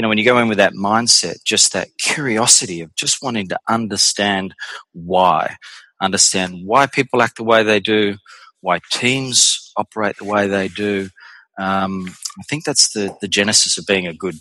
You 0.00 0.02
know, 0.02 0.08
when 0.08 0.16
you 0.16 0.24
go 0.24 0.38
in 0.38 0.48
with 0.48 0.56
that 0.56 0.72
mindset, 0.72 1.44
just 1.44 1.74
that 1.74 1.88
curiosity 1.98 2.80
of 2.80 2.94
just 2.96 3.22
wanting 3.22 3.48
to 3.48 3.58
understand 3.68 4.54
why, 4.94 5.56
understand 6.00 6.62
why 6.64 6.86
people 6.86 7.20
act 7.20 7.36
the 7.36 7.44
way 7.44 7.62
they 7.62 7.80
do, 7.80 8.16
why 8.62 8.78
teams 8.90 9.70
operate 9.76 10.16
the 10.16 10.24
way 10.24 10.46
they 10.46 10.68
do. 10.68 11.10
Um, 11.58 12.06
I 12.38 12.42
think 12.48 12.64
that's 12.64 12.94
the, 12.94 13.14
the 13.20 13.28
genesis 13.28 13.76
of 13.76 13.84
being 13.84 14.06
a 14.06 14.14
good 14.14 14.36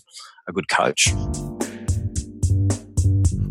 a 0.48 0.54
good 0.54 0.70
coach. 0.70 1.10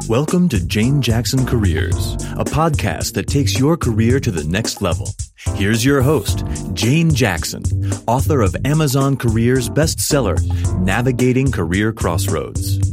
Welcome 0.09 0.49
to 0.49 0.67
Jane 0.67 1.03
Jackson 1.03 1.45
Careers, 1.45 2.15
a 2.15 2.45
podcast 2.45 3.13
that 3.13 3.27
takes 3.27 3.59
your 3.59 3.77
career 3.77 4.19
to 4.21 4.31
the 4.31 4.43
next 4.45 4.81
level. 4.81 5.11
Here's 5.49 5.85
your 5.85 6.01
host, 6.01 6.47
Jane 6.73 7.15
Jackson, 7.15 7.63
author 8.07 8.41
of 8.41 8.57
Amazon 8.65 9.19
Careers 9.19 9.69
bestseller, 9.69 10.41
Navigating 10.81 11.53
Career 11.53 11.93
Crossroads. 11.93 12.88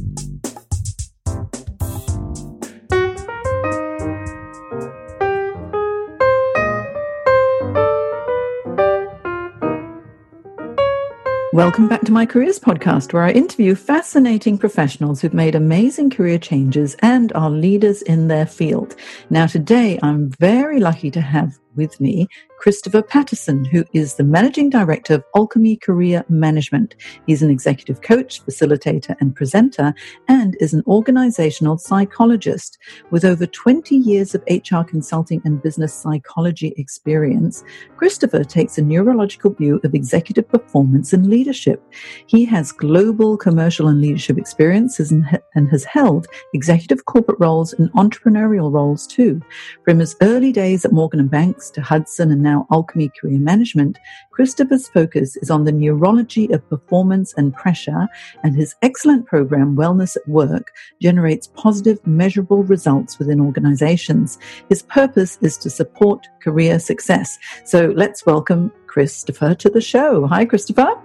Welcome 11.56 11.88
back 11.88 12.02
to 12.02 12.12
my 12.12 12.26
Careers 12.26 12.60
Podcast, 12.60 13.14
where 13.14 13.24
I 13.24 13.32
interview 13.32 13.76
fascinating 13.76 14.58
professionals 14.58 15.22
who've 15.22 15.34
made 15.34 15.56
amazing 15.56 16.10
career 16.10 16.38
changes 16.38 16.98
and 17.00 17.32
are 17.32 17.50
leaders 17.50 18.02
in 18.02 18.28
their 18.28 18.46
field. 18.46 18.98
Now, 19.30 19.48
today 19.48 19.98
I'm 20.04 20.32
very 20.32 20.82
lucky 20.82 21.10
to 21.12 21.22
have 21.22 21.58
with 21.78 21.98
me 22.02 22.28
Christopher 22.66 23.04
Patterson, 23.04 23.64
who 23.64 23.86
is 23.94 24.16
the 24.16 24.24
Managing 24.24 24.72
Director 24.72 25.14
of 25.14 25.24
Alchemy 25.36 25.76
Career 25.76 26.26
Management. 26.30 26.96
He's 27.28 27.44
an 27.44 27.52
executive 27.52 28.02
coach, 28.02 28.44
facilitator, 28.44 29.16
and 29.20 29.36
presenter, 29.36 29.94
and 30.28 30.58
is 30.60 30.74
an 30.74 30.82
organizational 30.88 31.78
psychologist. 31.78 32.80
With 33.12 33.24
over 33.24 33.46
20 33.46 33.96
years 33.96 34.34
of 34.34 34.44
HR 34.50 34.82
consulting 34.82 35.44
and 35.46 35.62
business 35.62 35.94
psychology 35.94 36.74
experience, 36.78 37.64
Christopher 37.98 38.44
takes 38.44 38.80
a 38.80 38.82
neurological 38.82 39.54
view 39.54 39.80
of 39.84 39.94
executive 39.94 40.50
performance 40.50 41.14
and 41.14 41.30
leadership. 41.30 41.84
He 42.26 42.46
has 42.46 42.72
global 42.72 43.38
commercial 43.38 43.90
and 43.90 44.02
leadership 44.02 44.40
experiences 44.40 45.12
and, 45.12 45.40
and 45.54 45.70
has 45.70 45.84
held 45.84 46.26
executive 46.56 47.06
corporate 47.06 47.40
roles 47.40 47.74
and 47.74 47.92
entrepreneurial 47.92 48.74
roles 48.74 49.06
too. 49.06 49.40
From 49.84 50.00
his 50.00 50.16
early 50.24 50.52
days 50.52 50.84
at 50.84 50.92
Morgan 50.92 51.20
and 51.20 51.30
Banks 51.30 51.70
to 51.70 51.82
Hudson 51.84 52.32
and 52.32 52.42
now 52.42 52.55
Alchemy 52.72 53.12
Career 53.20 53.40
Management, 53.40 53.98
Christopher's 54.32 54.88
focus 54.88 55.36
is 55.38 55.52
on 55.52 55.64
the 55.64 55.72
neurology 55.72 56.52
of 56.52 56.68
performance 56.70 57.34
and 57.38 57.54
pressure, 57.54 58.08
and 58.44 58.56
his 58.56 58.76
excellent 58.82 59.26
program, 59.26 59.76
Wellness 59.76 60.16
at 60.16 60.28
Work, 60.28 60.72
generates 61.02 61.48
positive, 61.48 62.06
measurable 62.08 62.64
results 62.64 63.20
within 63.20 63.40
organizations. 63.42 64.38
His 64.70 64.84
purpose 64.84 65.38
is 65.42 65.58
to 65.58 65.70
support 65.70 66.28
career 66.42 66.80
success. 66.80 67.38
So 67.64 67.94
let's 67.96 68.26
welcome 68.26 68.72
Christopher 68.88 69.56
to 69.56 69.70
the 69.70 69.82
show. 69.82 70.26
Hi, 70.28 70.46
Christopher. 70.46 70.96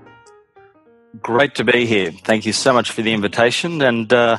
Great 1.21 1.57
to 1.57 1.65
be 1.65 1.87
here. 1.87 2.13
Thank 2.13 2.47
you 2.47 2.53
so 2.53 2.73
much 2.73 2.93
for 2.93 3.03
the 3.03 3.13
invitation. 3.13 3.83
And 3.83 4.13
uh, 4.13 4.39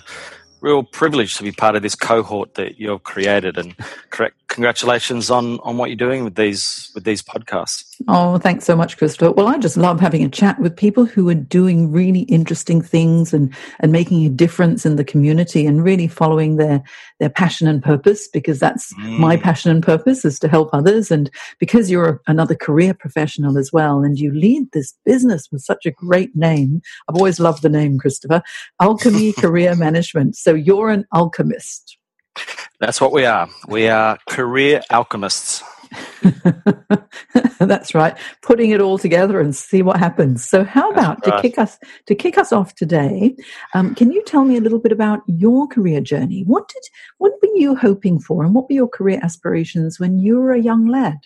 real 0.62 0.84
privilege 0.84 1.35
to 1.38 1.44
be 1.44 1.52
part 1.52 1.75
of 1.75 1.81
this 1.81 1.96
cohort 1.96 2.53
that 2.53 2.80
you've 2.80 3.03
created 3.03 3.58
and 3.58 3.75
correct, 4.09 4.41
congratulations 4.51 5.31
on 5.31 5.59
on 5.62 5.78
what 5.78 5.89
you're 5.89 5.95
doing 5.95 6.23
with 6.25 6.35
these 6.35 6.91
with 6.94 7.06
these 7.06 7.23
podcasts. 7.23 7.85
Oh 8.07 8.38
thanks 8.38 8.66
so 8.66 8.75
much 8.75 8.97
christopher. 8.97 9.31
Well 9.31 9.47
i 9.47 9.57
just 9.57 9.78
love 9.78 10.00
having 10.00 10.23
a 10.23 10.29
chat 10.29 10.59
with 10.59 10.75
people 10.75 11.06
who 11.06 11.28
are 11.29 11.35
doing 11.35 11.91
really 11.91 12.22
interesting 12.22 12.81
things 12.81 13.34
and 13.34 13.53
and 13.79 13.91
making 13.91 14.25
a 14.25 14.29
difference 14.29 14.85
in 14.85 14.97
the 14.97 15.06
community 15.06 15.66
and 15.66 15.84
really 15.84 16.07
following 16.07 16.57
their 16.57 16.84
their 17.19 17.29
passion 17.29 17.67
and 17.67 17.81
purpose 17.81 18.28
because 18.28 18.59
that's 18.59 18.94
mm. 18.95 19.17
my 19.17 19.38
passion 19.38 19.72
and 19.72 19.84
purpose 19.84 20.25
is 20.25 20.38
to 20.40 20.47
help 20.47 20.69
others. 20.73 21.11
And 21.11 21.29
because 21.59 21.90
you're 21.90 22.22
another 22.28 22.56
career 22.56 22.94
professional 22.94 23.57
as 23.57 23.72
well 23.72 24.03
and 24.03 24.19
you 24.19 24.34
lead 24.34 24.72
this 24.73 24.94
business 25.06 25.47
with 25.51 25.61
such 25.61 25.85
a 25.85 25.91
great 25.91 26.35
name 26.35 26.81
i've 27.07 27.16
always 27.16 27.40
loved 27.40 27.61
the 27.61 27.69
name 27.69 27.97
christopher 27.97 28.41
alchemy 28.81 29.31
career 29.44 29.75
management. 29.75 30.35
So 30.35 30.53
you're 30.53 30.90
an 30.90 31.06
alchemist 31.13 31.97
that's 32.80 33.00
what 33.00 33.12
we 33.12 33.25
are. 33.25 33.50
We 33.68 33.88
are 33.88 34.18
career 34.30 34.81
alchemists. 34.90 35.64
That's 37.59 37.94
right. 37.94 38.18
Putting 38.42 38.72
it 38.72 38.81
all 38.81 38.97
together 38.97 39.40
and 39.40 39.56
see 39.56 39.81
what 39.81 39.97
happens. 39.97 40.44
So, 40.46 40.64
how 40.64 40.90
about 40.91 41.25
right. 41.25 41.36
to 41.36 41.41
kick 41.41 41.58
us 41.58 41.78
to 42.06 42.16
kick 42.16 42.38
us 42.38 42.52
off 42.52 42.75
today? 42.75 43.36
Um, 43.74 43.96
can 43.96 44.12
you 44.12 44.24
tell 44.24 44.46
me 44.46 44.58
a 44.58 44.62
little 44.62 44.80
bit 44.80 44.91
about 44.91 45.22
your 45.28 45.68
career 45.68 46.02
journey? 46.02 46.44
What 46.46 46.68
did 46.70 46.84
what 47.18 47.34
were 47.41 47.56
you 47.56 47.75
hoping 47.75 48.20
for, 48.20 48.44
and 48.44 48.56
what 48.56 48.70
were 48.70 48.75
your 48.75 48.88
career 48.88 49.20
aspirations 49.22 50.00
when 50.00 50.20
you 50.20 50.38
were 50.40 50.53
a 50.53 50.59
young 50.59 50.88
lad? 50.88 51.20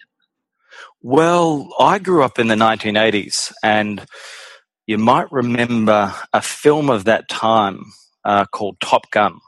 Well, 1.02 1.74
I 1.80 2.00
grew 2.00 2.24
up 2.24 2.40
in 2.40 2.48
the 2.48 2.56
1980s, 2.56 3.54
and 3.64 4.06
you 4.88 4.98
might 4.98 5.32
remember 5.32 6.14
a 6.34 6.42
film 6.42 6.90
of 6.90 7.06
that 7.06 7.30
time 7.30 7.86
uh, 8.24 8.46
called 8.46 8.80
Top 8.82 9.10
Gun. 9.12 9.40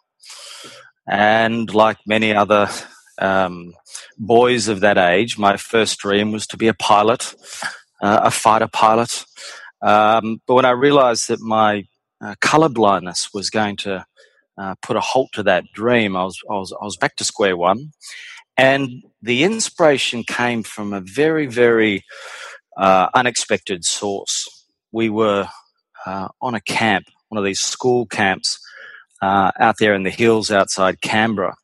And 1.07 1.73
like 1.73 1.97
many 2.05 2.33
other 2.33 2.69
um, 3.19 3.73
boys 4.17 4.67
of 4.67 4.81
that 4.81 4.97
age, 4.97 5.37
my 5.37 5.57
first 5.57 5.99
dream 5.99 6.31
was 6.31 6.47
to 6.47 6.57
be 6.57 6.67
a 6.67 6.73
pilot, 6.73 7.33
uh, 8.01 8.21
a 8.23 8.31
fighter 8.31 8.67
pilot. 8.67 9.25
Um, 9.81 10.41
but 10.45 10.55
when 10.55 10.65
I 10.65 10.71
realized 10.71 11.29
that 11.29 11.39
my 11.39 11.85
uh, 12.21 12.35
color 12.41 12.69
blindness 12.69 13.29
was 13.33 13.49
going 13.49 13.77
to 13.77 14.05
uh, 14.57 14.75
put 14.81 14.97
a 14.97 15.01
halt 15.01 15.29
to 15.33 15.43
that 15.43 15.65
dream, 15.73 16.15
I 16.15 16.23
was, 16.23 16.39
I, 16.49 16.53
was, 16.53 16.73
I 16.73 16.83
was 16.83 16.97
back 16.97 17.15
to 17.17 17.23
square 17.23 17.55
one. 17.55 17.91
And 18.57 19.03
the 19.21 19.43
inspiration 19.43 20.23
came 20.23 20.63
from 20.63 20.91
a 20.91 21.01
very, 21.01 21.45
very 21.45 22.03
uh, 22.75 23.07
unexpected 23.13 23.85
source. 23.85 24.65
We 24.91 25.09
were 25.09 25.47
uh, 26.05 26.29
on 26.41 26.55
a 26.55 26.61
camp, 26.61 27.05
one 27.29 27.37
of 27.37 27.45
these 27.45 27.61
school 27.61 28.07
camps 28.07 28.59
uh, 29.21 29.51
out 29.59 29.75
there 29.79 29.93
in 29.93 30.03
the 30.03 30.09
hills 30.09 30.51
outside 30.51 31.01
Canberra. 31.01 31.55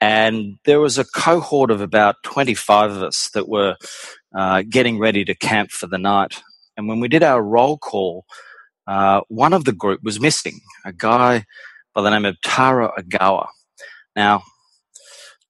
And 0.00 0.58
there 0.64 0.80
was 0.80 0.98
a 0.98 1.04
cohort 1.04 1.70
of 1.70 1.80
about 1.80 2.16
25 2.24 2.90
of 2.90 3.02
us 3.02 3.30
that 3.34 3.48
were 3.48 3.76
uh, 4.36 4.62
getting 4.68 4.98
ready 4.98 5.24
to 5.24 5.34
camp 5.34 5.70
for 5.70 5.86
the 5.86 5.98
night. 5.98 6.42
And 6.76 6.88
when 6.88 7.00
we 7.00 7.08
did 7.08 7.22
our 7.22 7.42
roll 7.42 7.78
call, 7.78 8.24
uh, 8.86 9.20
one 9.28 9.52
of 9.52 9.64
the 9.64 9.72
group 9.72 10.00
was 10.02 10.18
missing, 10.18 10.60
a 10.84 10.92
guy 10.92 11.44
by 11.94 12.02
the 12.02 12.10
name 12.10 12.24
of 12.24 12.40
Taro 12.40 12.92
Ogawa. 12.98 13.46
Now, 14.16 14.42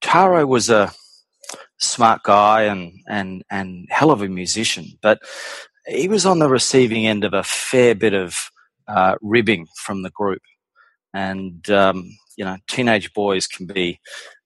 Taro 0.02 0.44
was 0.44 0.69
a 0.69 0.93
smart 1.79 2.23
guy 2.23 2.64
and, 2.64 2.93
and, 3.08 3.43
and 3.50 3.87
hell 3.90 4.11
of 4.11 4.20
a 4.20 4.29
musician, 4.29 4.87
but 5.00 5.20
he 5.87 6.08
was 6.08 6.26
on 6.26 6.40
the 6.40 6.49
receiving 6.49 7.06
end 7.06 7.25
of 7.25 7.32
a 7.32 7.43
fair 7.43 7.94
bit 7.94 8.12
of 8.12 8.50
uh, 8.87 9.14
ribbing 9.23 9.67
from 9.76 10.02
the 10.02 10.11
group 10.11 10.43
and 11.14 11.69
um, 11.70 12.17
you 12.37 12.44
know 12.44 12.56
teenage 12.69 13.12
boys 13.12 13.47
can 13.47 13.67
be 13.67 14.00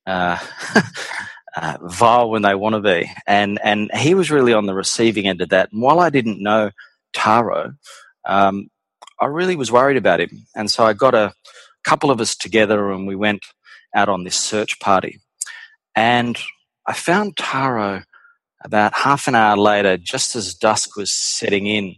uh, 0.06 0.38
uh, 1.56 1.78
vile 1.82 2.30
when 2.30 2.42
they 2.42 2.54
want 2.54 2.74
to 2.74 2.80
be, 2.80 3.10
and 3.26 3.58
and 3.62 3.90
he 3.94 4.14
was 4.14 4.30
really 4.30 4.52
on 4.52 4.66
the 4.66 4.74
receiving 4.74 5.26
end 5.26 5.40
of 5.40 5.48
that. 5.50 5.72
And 5.72 5.82
while 5.82 6.00
I 6.00 6.10
didn't 6.10 6.42
know 6.42 6.70
Taro, 7.12 7.74
um, 8.24 8.68
I 9.20 9.26
really 9.26 9.56
was 9.56 9.72
worried 9.72 9.96
about 9.96 10.20
him, 10.20 10.46
and 10.54 10.70
so 10.70 10.84
I 10.84 10.92
got 10.92 11.14
a 11.14 11.32
couple 11.84 12.10
of 12.10 12.20
us 12.20 12.34
together 12.34 12.90
and 12.90 13.06
we 13.06 13.14
went 13.14 13.42
out 13.94 14.08
on 14.08 14.24
this 14.24 14.36
search 14.36 14.78
party, 14.80 15.20
and 15.94 16.38
I 16.86 16.92
found 16.92 17.36
Taro 17.36 18.02
about 18.64 18.94
half 18.94 19.28
an 19.28 19.34
hour 19.34 19.56
later, 19.56 19.96
just 19.96 20.34
as 20.34 20.54
dusk 20.54 20.96
was 20.96 21.12
setting 21.12 21.66
in, 21.66 21.94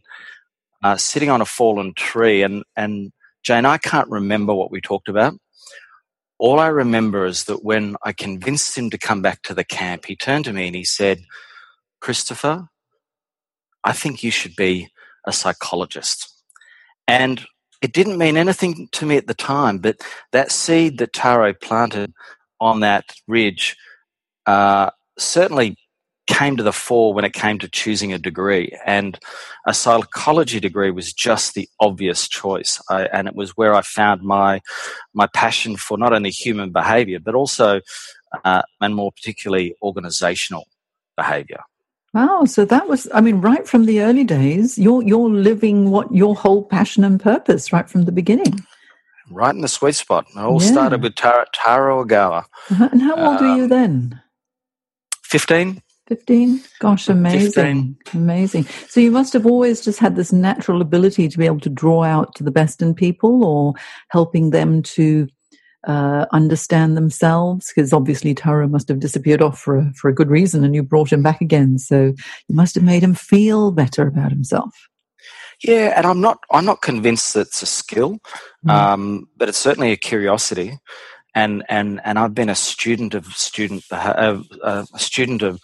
uh, 0.83 0.97
sitting 0.97 1.31
on 1.31 1.41
a 1.41 1.47
fallen 1.47 1.95
tree, 1.95 2.43
and 2.43 2.65
and 2.77 3.13
Jane, 3.43 3.65
I 3.65 3.79
can't 3.79 4.09
remember 4.09 4.55
what 4.55 4.71
we 4.71 4.81
talked 4.81 5.09
about, 5.09 5.35
all 6.39 6.61
I 6.61 6.69
remember 6.69 7.27
is 7.27 7.45
that 7.45 7.65
when 7.65 7.97
I 8.05 8.13
convinced 8.13 8.79
him 8.79 8.91
to 8.91 8.99
come 8.99 9.23
back 9.23 9.43
to 9.43 9.55
the 9.55 9.65
camp, 9.65 10.07
he 10.07 10.15
turned 10.15 10.45
to 10.45 10.53
me 10.53 10.69
and 10.69 10.77
he 10.77 10.85
said, 10.85 11.21
Christopher, 12.01 12.69
I 13.83 13.93
think 13.93 14.23
you 14.23 14.31
should 14.31 14.55
be 14.55 14.89
a 15.27 15.33
psychologist. 15.33 16.33
And 17.09 17.45
it 17.83 17.93
didn't 17.93 18.19
mean 18.19 18.37
anything 18.37 18.89
to 18.93 19.07
me 19.07 19.17
at 19.17 19.27
the 19.27 19.35
time, 19.35 19.79
but 19.79 19.97
that 20.33 20.53
seed 20.53 20.99
that 20.99 21.13
Taro 21.13 21.53
planted 21.55 22.13
on 22.61 22.81
that 22.81 23.15
ridge 23.27 23.77
uh, 24.47 24.91
certainly 25.19 25.77
came 26.29 26.57
to 26.59 26.63
the 26.63 26.73
fore 26.73 27.13
when 27.13 27.25
it 27.25 27.33
came 27.33 27.59
to 27.59 27.69
choosing 27.69 28.13
a 28.13 28.19
degree. 28.19 28.77
And 28.87 29.19
a 29.67 29.75
psychology 29.75 30.61
degree 30.61 30.91
was 30.91 31.13
just 31.13 31.55
the 31.55 31.69
obvious 31.81 32.29
choice. 32.29 32.81
I, 32.89 33.07
and 33.07 33.27
it 33.27 33.35
was 33.35 33.57
where 33.57 33.75
I 33.75 33.81
found 33.81 34.23
my, 34.23 34.61
my 35.15 35.27
passion 35.27 35.77
for 35.77 35.99
not 35.99 36.13
only 36.13 36.31
human 36.31 36.71
behavior, 36.71 37.19
but 37.19 37.35
also, 37.35 37.81
uh, 38.45 38.63
and 38.81 38.95
more 38.95 39.11
particularly, 39.11 39.75
organizational 39.83 40.69
behavior. 41.17 41.63
Wow, 42.15 42.45
so 42.47 42.65
that 42.65 42.89
was 42.89 43.07
I 43.13 43.21
mean 43.21 43.43
right 43.43 43.69
from 43.69 43.85
the 43.85 44.01
early 44.01 44.25
days 44.25 44.79
you're 44.79 45.03
you're 45.03 45.29
living 45.29 45.91
what 45.91 46.13
your 46.13 46.35
whole 46.35 46.65
passion 46.65 47.05
and 47.05 47.21
purpose 47.21 47.71
right 47.71 47.89
from 47.89 48.07
the 48.07 48.13
beginning. 48.13 48.65
Right 49.31 49.55
in 49.55 49.61
the 49.61 49.69
sweet 49.69 49.95
spot. 49.95 50.25
It 50.35 50.39
all 50.39 50.63
yeah. 50.63 50.71
started 50.71 51.03
with 51.03 51.17
Taro, 51.17 51.45
Taro 51.53 52.03
Ogawa. 52.03 52.45
Uh-huh. 52.71 52.89
And 52.91 53.03
how 53.03 53.15
old 53.15 53.41
were 53.43 53.57
you 53.57 53.65
um, 53.65 53.69
then? 53.69 54.23
15. 55.25 55.83
15 56.09 56.61
gosh 56.81 57.09
amazing. 57.09 57.97
15. 58.05 58.21
amazing. 58.23 58.65
So 58.89 58.99
you 58.99 59.11
must 59.11 59.35
have 59.35 59.45
always 59.45 59.85
just 59.85 59.99
had 59.99 60.17
this 60.17 60.33
natural 60.33 60.81
ability 60.81 61.29
to 61.29 61.39
be 61.39 61.45
able 61.45 61.61
to 61.61 61.69
draw 61.69 62.03
out 62.03 62.35
to 62.37 62.45
the 62.45 62.51
best 62.51 62.81
in 62.81 62.95
people 62.95 63.45
or 63.45 63.75
helping 64.09 64.51
them 64.51 64.83
to 64.83 65.29
uh, 65.87 66.27
understand 66.33 66.97
themselves 66.97 67.71
because 67.71 67.93
obviously 67.93 68.35
Taro 68.35 68.67
must 68.69 68.89
have 68.89 69.01
disappeared 69.01 69.43
off 69.43 69.59
for 69.59 69.79
a, 69.79 69.93
for 69.95 70.09
a 70.09 70.15
good 70.15 70.31
reason 70.31 70.65
and 70.65 70.75
you 70.75 70.83
brought 70.83 71.13
him 71.13 71.23
back 71.23 71.41
again. 71.41 71.79
So 71.79 72.15
you 72.49 72.55
must 72.55 72.75
have 72.75 72.85
made 72.85 73.03
him 73.03 73.15
feel 73.15 73.71
better 73.71 74.07
about 74.07 74.31
himself. 74.31 74.75
Yeah 75.63 75.93
and 75.97 76.07
i'm 76.07 76.21
not 76.21 76.39
i'm 76.53 76.65
not 76.65 76.83
convinced 76.83 77.35
that 77.35 77.49
it's 77.49 77.63
a 77.63 77.67
skill 77.67 78.21
mm. 78.65 78.71
um, 78.71 79.29
but 79.37 79.49
it's 79.49 79.59
certainly 79.59 79.93
a 79.93 79.97
curiosity. 79.97 80.79
And 81.35 81.65
and 81.69 82.01
and 82.05 82.19
i've 82.19 82.35
been 82.35 82.49
a 82.49 82.55
student 82.55 83.15
of 83.15 83.27
student 83.27 83.85
uh, 83.93 84.41
uh, 84.63 84.87
a 84.95 84.99
student 84.99 85.43
of 85.43 85.61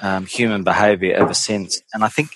um, 0.00 0.26
human 0.26 0.64
behavior 0.64 1.14
ever 1.14 1.34
since 1.34 1.82
and 1.92 2.04
i 2.04 2.08
think 2.08 2.30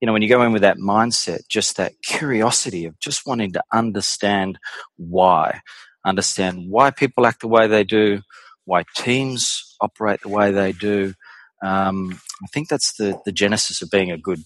you 0.00 0.06
know 0.06 0.12
when 0.12 0.22
you 0.22 0.28
go 0.28 0.42
in 0.42 0.52
with 0.52 0.62
that 0.62 0.78
mindset 0.78 1.40
just 1.48 1.76
that 1.76 1.92
curiosity 2.02 2.84
of 2.86 2.98
just 2.98 3.26
wanting 3.26 3.52
to 3.52 3.62
understand 3.72 4.58
why 4.96 5.60
understand 6.04 6.68
why 6.68 6.90
people 6.90 7.26
act 7.26 7.40
the 7.40 7.48
way 7.48 7.66
they 7.66 7.84
do, 7.84 8.20
why 8.64 8.84
teams 8.96 9.76
operate 9.80 10.20
the 10.22 10.28
way 10.28 10.50
they 10.50 10.72
do. 10.72 11.14
Um, 11.62 12.20
I 12.42 12.46
think 12.52 12.68
that's 12.68 12.96
the, 12.96 13.20
the 13.24 13.32
genesis 13.32 13.82
of 13.82 13.90
being 13.90 14.10
a 14.10 14.18
good 14.18 14.40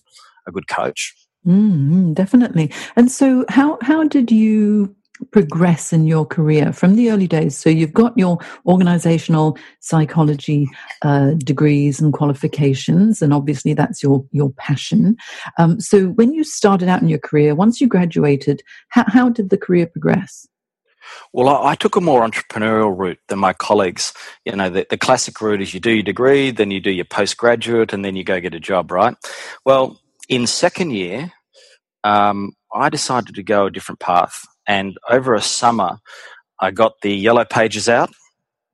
a 0.46 0.52
good 0.52 0.68
coach. 0.68 1.14
Mm, 1.46 2.14
definitely. 2.14 2.72
And 2.94 3.10
so, 3.10 3.44
how 3.48 3.78
how 3.80 4.04
did 4.04 4.30
you 4.30 4.94
progress 5.30 5.92
in 5.92 6.06
your 6.06 6.24
career 6.24 6.72
from 6.72 6.96
the 6.96 7.10
early 7.10 7.26
days? 7.26 7.56
So 7.56 7.70
you've 7.70 7.92
got 7.92 8.16
your 8.16 8.38
organizational 8.66 9.58
psychology 9.80 10.68
uh, 11.02 11.32
degrees 11.38 12.00
and 12.00 12.12
qualifications, 12.12 13.22
and 13.22 13.32
obviously 13.32 13.74
that's 13.74 14.02
your 14.02 14.24
your 14.32 14.50
passion. 14.50 15.16
Um, 15.58 15.80
so 15.80 16.08
when 16.08 16.32
you 16.32 16.44
started 16.44 16.88
out 16.88 17.02
in 17.02 17.08
your 17.08 17.18
career, 17.18 17.54
once 17.54 17.80
you 17.80 17.86
graduated, 17.86 18.62
how, 18.88 19.04
how 19.06 19.28
did 19.28 19.50
the 19.50 19.58
career 19.58 19.86
progress? 19.86 20.46
Well, 21.32 21.48
I, 21.48 21.72
I, 21.72 21.74
took 21.74 21.96
a 21.96 22.00
more 22.00 22.28
entrepreneurial 22.28 22.96
route 22.96 23.18
than 23.28 23.38
my 23.38 23.52
colleagues. 23.52 24.12
You 24.44 24.56
know, 24.56 24.70
the, 24.70 24.86
the 24.88 24.98
classic 24.98 25.40
route 25.40 25.62
is 25.62 25.74
you 25.74 25.80
do 25.80 25.92
your 25.92 26.02
degree, 26.02 26.50
then 26.50 26.70
you 26.70 26.80
do 26.80 26.90
your 26.90 27.04
postgraduate, 27.04 27.92
and 27.92 28.04
then 28.04 28.16
you 28.16 28.24
go 28.24 28.40
get 28.40 28.54
a 28.54 28.60
job, 28.60 28.90
right? 28.90 29.14
Well, 29.64 30.00
in 30.28 30.46
second 30.46 30.90
year, 30.90 31.32
um, 32.04 32.52
I 32.72 32.88
decided 32.88 33.34
to 33.34 33.42
go 33.42 33.66
a 33.66 33.70
different 33.70 34.00
path. 34.00 34.44
And 34.66 34.98
over 35.08 35.34
a 35.34 35.42
summer, 35.42 35.98
I 36.60 36.70
got 36.70 37.00
the 37.02 37.14
yellow 37.14 37.44
pages 37.44 37.88
out, 37.88 38.10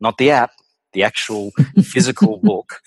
not 0.00 0.18
the 0.18 0.30
app, 0.30 0.50
the 0.92 1.02
actual 1.02 1.50
physical 1.82 2.38
book. 2.38 2.80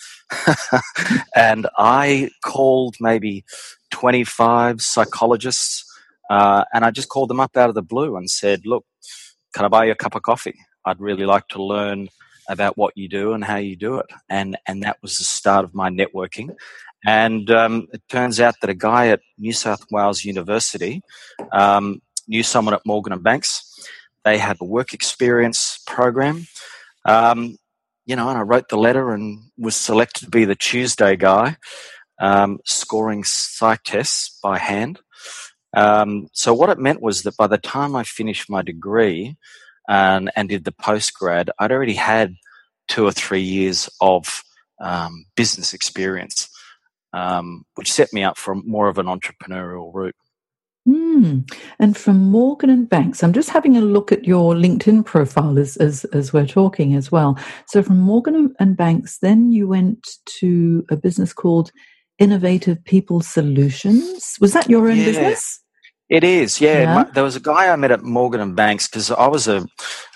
and 1.35 1.67
I 1.77 2.29
called 2.43 2.95
maybe 2.99 3.43
25 3.91 4.81
psychologists, 4.81 5.85
uh, 6.29 6.65
and 6.73 6.85
I 6.85 6.91
just 6.91 7.09
called 7.09 7.29
them 7.29 7.39
up 7.39 7.55
out 7.57 7.69
of 7.69 7.75
the 7.75 7.81
blue 7.81 8.15
and 8.15 8.29
said, 8.29 8.65
look, 8.65 8.85
can 9.53 9.65
I 9.65 9.67
buy 9.69 9.85
you 9.85 9.91
a 9.91 9.95
cup 9.95 10.15
of 10.15 10.23
coffee? 10.23 10.55
I'd 10.85 10.99
really 10.99 11.25
like 11.25 11.47
to 11.49 11.63
learn 11.63 12.09
about 12.47 12.77
what 12.77 12.93
you 12.95 13.09
do 13.09 13.33
and 13.33 13.43
how 13.43 13.57
you 13.57 13.75
do 13.75 13.97
it. 13.97 14.05
And, 14.29 14.57
and 14.67 14.83
that 14.83 14.97
was 15.01 15.17
the 15.17 15.23
start 15.23 15.65
of 15.65 15.73
my 15.73 15.89
networking. 15.89 16.55
And 17.05 17.49
um, 17.51 17.87
it 17.93 18.01
turns 18.09 18.39
out 18.39 18.55
that 18.61 18.69
a 18.69 18.75
guy 18.75 19.07
at 19.09 19.21
New 19.37 19.53
South 19.53 19.85
Wales 19.91 20.23
University 20.23 21.01
um, 21.51 22.01
knew 22.27 22.43
someone 22.43 22.73
at 22.73 22.85
Morgan 22.85 23.13
and 23.13 23.23
Banks. 23.23 23.71
They 24.23 24.37
had 24.37 24.57
a 24.59 24.65
work 24.65 24.93
experience 24.93 25.79
program. 25.85 26.47
Um, 27.05 27.57
you 28.05 28.15
know, 28.15 28.29
and 28.29 28.37
I 28.37 28.41
wrote 28.41 28.69
the 28.69 28.77
letter 28.77 29.13
and 29.13 29.39
was 29.57 29.75
selected 29.75 30.25
to 30.25 30.29
be 30.29 30.45
the 30.45 30.55
Tuesday 30.55 31.15
guy, 31.15 31.57
um, 32.19 32.59
scoring 32.65 33.23
psych 33.23 33.81
tests 33.83 34.37
by 34.41 34.57
hand. 34.57 34.99
Um, 35.75 36.27
so 36.31 36.53
what 36.53 36.69
it 36.69 36.79
meant 36.79 37.01
was 37.01 37.23
that 37.23 37.35
by 37.37 37.47
the 37.47 37.57
time 37.57 37.95
I 37.95 38.03
finished 38.03 38.49
my 38.49 38.61
degree 38.61 39.35
and, 39.87 40.31
and 40.35 40.49
did 40.49 40.63
the 40.63 40.71
postgrad, 40.71 41.49
I'd 41.59 41.71
already 41.71 41.95
had 41.95 42.35
two 42.87 43.05
or 43.05 43.11
three 43.11 43.41
years 43.41 43.89
of 43.99 44.43
um, 44.79 45.25
business 45.35 45.73
experience, 45.73 46.49
um, 47.13 47.65
which 47.75 47.91
set 47.91 48.13
me 48.13 48.23
up 48.23 48.37
for 48.37 48.55
more 48.55 48.87
of 48.87 48.97
an 48.97 49.07
entrepreneurial 49.07 49.93
route. 49.93 50.15
Mm. 51.15 51.49
And 51.79 51.95
from 51.95 52.17
Morgan 52.29 52.69
and 52.69 52.89
Banks, 52.89 53.23
I'm 53.23 53.33
just 53.33 53.49
having 53.49 53.77
a 53.77 53.81
look 53.81 54.11
at 54.11 54.25
your 54.25 54.53
LinkedIn 54.53 55.05
profile 55.05 55.57
as, 55.57 55.77
as, 55.77 56.03
as 56.05 56.33
we're 56.33 56.45
talking 56.45 56.95
as 56.95 57.11
well. 57.11 57.39
So 57.67 57.81
from 57.81 57.99
Morgan 57.99 58.53
and 58.59 58.75
Banks, 58.75 59.19
then 59.19 59.51
you 59.51 59.67
went 59.67 60.17
to 60.39 60.85
a 60.89 60.97
business 60.97 61.31
called 61.31 61.71
Innovative 62.19 62.83
People 62.83 63.21
Solutions. 63.21 64.35
Was 64.41 64.53
that 64.53 64.69
your 64.69 64.89
own 64.89 64.97
yeah. 64.97 65.05
business? 65.05 65.61
It 66.09 66.23
is, 66.23 66.61
yeah. 66.61 66.81
yeah. 66.81 66.95
My, 66.95 67.03
there 67.05 67.23
was 67.23 67.35
a 67.35 67.41
guy 67.41 67.71
I 67.71 67.75
met 67.77 67.91
at 67.91 68.03
Morgan 68.03 68.41
and 68.41 68.55
Banks 68.55 68.87
because 68.87 69.09
I 69.09 69.27
was 69.27 69.47
a, 69.47 69.65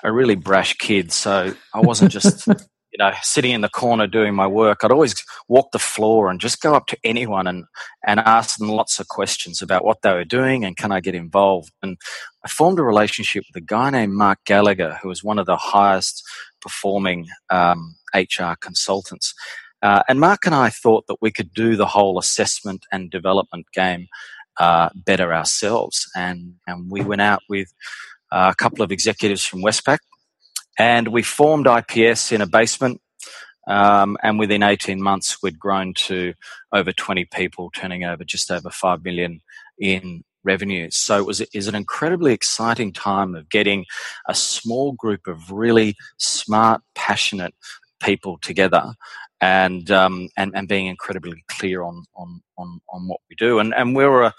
a 0.03 0.11
really 0.11 0.35
brash 0.35 0.75
kid, 0.75 1.11
so 1.11 1.53
I 1.73 1.79
wasn't 1.79 2.11
just 2.11 2.47
know 2.99 3.13
sitting 3.21 3.51
in 3.51 3.61
the 3.61 3.69
corner 3.69 4.05
doing 4.05 4.35
my 4.35 4.45
work. 4.45 4.83
I'd 4.83 4.91
always 4.91 5.23
walk 5.47 5.71
the 5.71 5.79
floor 5.79 6.29
and 6.29 6.39
just 6.39 6.61
go 6.61 6.75
up 6.75 6.87
to 6.87 6.97
anyone 7.03 7.47
and 7.47 7.65
and 8.05 8.19
ask 8.19 8.57
them 8.57 8.69
lots 8.69 8.99
of 8.99 9.07
questions 9.07 9.61
about 9.61 9.83
what 9.83 10.01
they 10.01 10.13
were 10.13 10.25
doing 10.25 10.63
and 10.63 10.77
can 10.77 10.91
I 10.91 10.99
get 10.99 11.15
involved. 11.15 11.71
And 11.81 11.97
I 12.45 12.49
formed 12.49 12.79
a 12.79 12.83
relationship 12.83 13.43
with 13.47 13.61
a 13.61 13.65
guy 13.65 13.89
named 13.89 14.13
Mark 14.13 14.39
Gallagher, 14.45 14.99
who 15.01 15.07
was 15.07 15.23
one 15.23 15.39
of 15.39 15.45
the 15.45 15.57
highest 15.57 16.23
performing 16.61 17.27
um, 17.49 17.95
HR 18.13 18.53
consultants. 18.59 19.33
Uh, 19.81 20.03
and 20.09 20.19
Mark 20.19 20.45
and 20.45 20.55
I 20.55 20.69
thought 20.69 21.07
that 21.07 21.21
we 21.21 21.31
could 21.31 21.53
do 21.53 21.75
the 21.75 21.85
whole 21.85 22.19
assessment 22.19 22.85
and 22.91 23.09
development 23.09 23.65
game 23.73 24.07
uh, 24.59 24.89
better 24.93 25.33
ourselves. 25.33 26.05
And, 26.15 26.55
and 26.67 26.91
we 26.91 27.01
went 27.01 27.21
out 27.21 27.41
with 27.47 27.73
uh, 28.31 28.51
a 28.51 28.55
couple 28.55 28.83
of 28.83 28.91
executives 28.91 29.45
from 29.45 29.61
Westpac 29.61 29.99
and 30.79 31.09
we 31.09 31.21
formed 31.21 31.67
IPS 31.67 32.31
in 32.31 32.41
a 32.41 32.47
basement. 32.47 33.01
Um, 33.67 34.17
and 34.23 34.39
within 34.39 34.63
18 34.63 34.99
months, 34.99 35.43
we'd 35.43 35.59
grown 35.59 35.93
to 35.95 36.33
over 36.73 36.91
20 36.91 37.25
people, 37.25 37.69
turning 37.75 38.05
over 38.05 38.23
just 38.23 38.49
over 38.49 38.71
5 38.71 39.03
million 39.03 39.41
in 39.77 40.23
revenues. 40.43 40.97
So 40.97 41.19
it 41.19 41.25
was, 41.25 41.43
was 41.53 41.67
an 41.67 41.75
incredibly 41.75 42.33
exciting 42.33 42.93
time 42.93 43.35
of 43.35 43.49
getting 43.49 43.85
a 44.27 44.33
small 44.33 44.93
group 44.93 45.27
of 45.27 45.51
really 45.51 45.95
smart, 46.17 46.81
passionate 46.95 47.53
people 47.99 48.37
together 48.41 48.93
and 49.41 49.89
um, 49.91 50.29
and 50.37 50.51
and 50.55 50.67
being 50.67 50.87
incredibly 50.87 51.43
clear 51.47 51.83
on 51.83 52.03
on 52.15 52.41
on, 52.57 52.81
on 52.89 53.07
what 53.07 53.21
we 53.29 53.35
do. 53.35 53.59
And 53.59 53.73
and 53.73 53.95
we 53.95 54.05
were 54.05 54.23
a, 54.23 54.33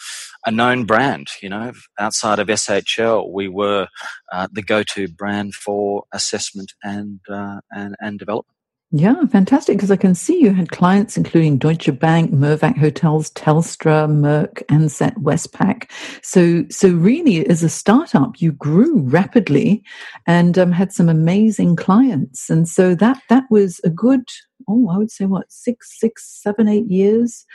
a 0.46 0.50
known 0.50 0.84
brand, 0.84 1.28
you 1.42 1.48
know, 1.48 1.72
outside 1.98 2.38
of 2.38 2.48
SHL, 2.48 3.30
we 3.32 3.48
were 3.48 3.88
uh, 4.32 4.48
the 4.52 4.62
go-to 4.62 5.08
brand 5.08 5.54
for 5.54 6.04
assessment 6.12 6.72
and 6.82 7.20
uh, 7.30 7.60
and 7.70 7.96
and 8.00 8.18
development. 8.18 8.56
Yeah, 8.92 9.24
fantastic. 9.26 9.76
Because 9.76 9.92
I 9.92 9.96
can 9.96 10.16
see 10.16 10.40
you 10.40 10.52
had 10.52 10.72
clients 10.72 11.16
including 11.16 11.58
Deutsche 11.58 11.96
Bank, 11.96 12.32
Mirvac 12.32 12.76
Hotels, 12.76 13.30
Telstra, 13.30 14.08
Merck, 14.08 14.64
Ansett, 14.66 15.14
Westpac. 15.14 15.88
So, 16.22 16.64
so 16.70 16.88
really, 16.88 17.46
as 17.46 17.62
a 17.62 17.68
startup, 17.68 18.40
you 18.40 18.50
grew 18.50 18.98
rapidly 19.02 19.84
and 20.26 20.58
um, 20.58 20.72
had 20.72 20.92
some 20.92 21.08
amazing 21.08 21.76
clients. 21.76 22.50
And 22.50 22.68
so 22.68 22.96
that 22.96 23.22
that 23.28 23.44
was 23.48 23.80
a 23.84 23.90
good, 23.90 24.24
oh, 24.68 24.88
I 24.88 24.98
would 24.98 25.12
say 25.12 25.24
what 25.24 25.52
six, 25.52 25.96
six, 26.00 26.26
seven, 26.42 26.66
eight 26.66 26.90
years 26.90 27.46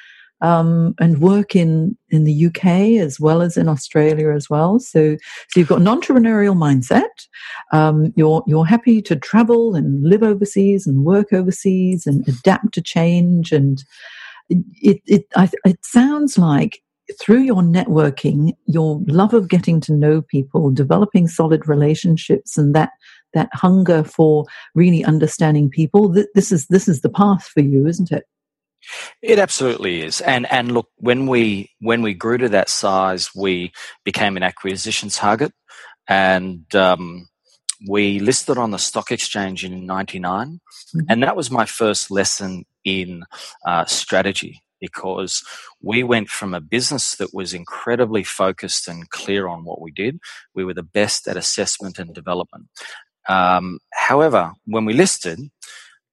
um, 0.45 0.93
and 0.99 1.21
work 1.21 1.55
in 1.55 1.97
in 2.09 2.23
the 2.23 2.45
UK 2.45 2.65
as 3.01 3.19
well 3.19 3.41
as 3.41 3.57
in 3.57 3.67
Australia 3.67 4.29
as 4.31 4.47
well. 4.47 4.79
So, 4.79 5.17
so 5.49 5.59
you've 5.59 5.67
got 5.67 5.81
an 5.81 5.87
entrepreneurial 5.87 6.55
mindset. 6.55 7.27
Um, 7.73 8.13
you're 8.15 8.43
you're 8.45 8.65
happy 8.65 9.01
to 9.01 9.15
travel 9.15 9.73
and 9.73 10.03
live 10.03 10.21
overseas 10.21 10.85
and 10.85 11.03
work 11.03 11.33
overseas 11.33 12.05
and 12.05 12.27
adapt 12.27 12.75
to 12.75 12.81
change. 12.81 13.51
And 13.51 13.83
it 14.49 15.01
it 15.07 15.25
it, 15.35 15.55
it 15.65 15.79
sounds 15.83 16.37
like 16.37 16.79
through 17.19 17.41
your 17.41 17.63
networking, 17.63 18.53
your 18.67 19.01
love 19.07 19.33
of 19.33 19.49
getting 19.49 19.79
to 19.81 19.93
know 19.93 20.21
people, 20.21 20.69
developing 20.69 21.27
solid 21.27 21.67
relationships, 21.67 22.55
and 22.55 22.75
that 22.75 22.91
that 23.33 23.49
hunger 23.53 24.03
for 24.03 24.45
really 24.75 25.03
understanding 25.03 25.71
people, 25.71 26.15
this 26.35 26.51
is 26.51 26.67
this 26.67 26.87
is 26.87 27.01
the 27.01 27.09
path 27.09 27.47
for 27.47 27.61
you, 27.61 27.87
isn't 27.87 28.11
it? 28.11 28.25
It 29.21 29.39
absolutely 29.39 30.01
is, 30.01 30.21
and 30.21 30.51
and 30.51 30.71
look, 30.71 30.89
when 30.97 31.27
we 31.27 31.71
when 31.79 32.01
we 32.01 32.13
grew 32.13 32.37
to 32.37 32.49
that 32.49 32.69
size, 32.69 33.29
we 33.35 33.71
became 34.03 34.37
an 34.37 34.43
acquisition 34.43 35.09
target, 35.09 35.53
and 36.07 36.73
um, 36.75 37.27
we 37.89 38.19
listed 38.19 38.57
on 38.57 38.71
the 38.71 38.77
stock 38.77 39.11
exchange 39.11 39.65
in 39.65 39.85
'99, 39.85 40.47
mm-hmm. 40.47 40.99
and 41.09 41.23
that 41.23 41.35
was 41.35 41.51
my 41.51 41.65
first 41.65 42.11
lesson 42.11 42.65
in 42.83 43.23
uh, 43.65 43.85
strategy 43.85 44.61
because 44.79 45.43
we 45.81 46.03
went 46.03 46.29
from 46.29 46.53
a 46.53 46.61
business 46.61 47.15
that 47.15 47.33
was 47.33 47.53
incredibly 47.53 48.23
focused 48.23 48.87
and 48.87 49.09
clear 49.09 49.47
on 49.47 49.63
what 49.63 49.81
we 49.81 49.91
did. 49.91 50.19
We 50.53 50.65
were 50.65 50.73
the 50.73 50.83
best 50.83 51.27
at 51.27 51.37
assessment 51.37 51.97
and 51.97 52.13
development. 52.13 52.67
Um, 53.27 53.79
however, 53.93 54.53
when 54.65 54.85
we 54.85 54.93
listed, 54.93 55.39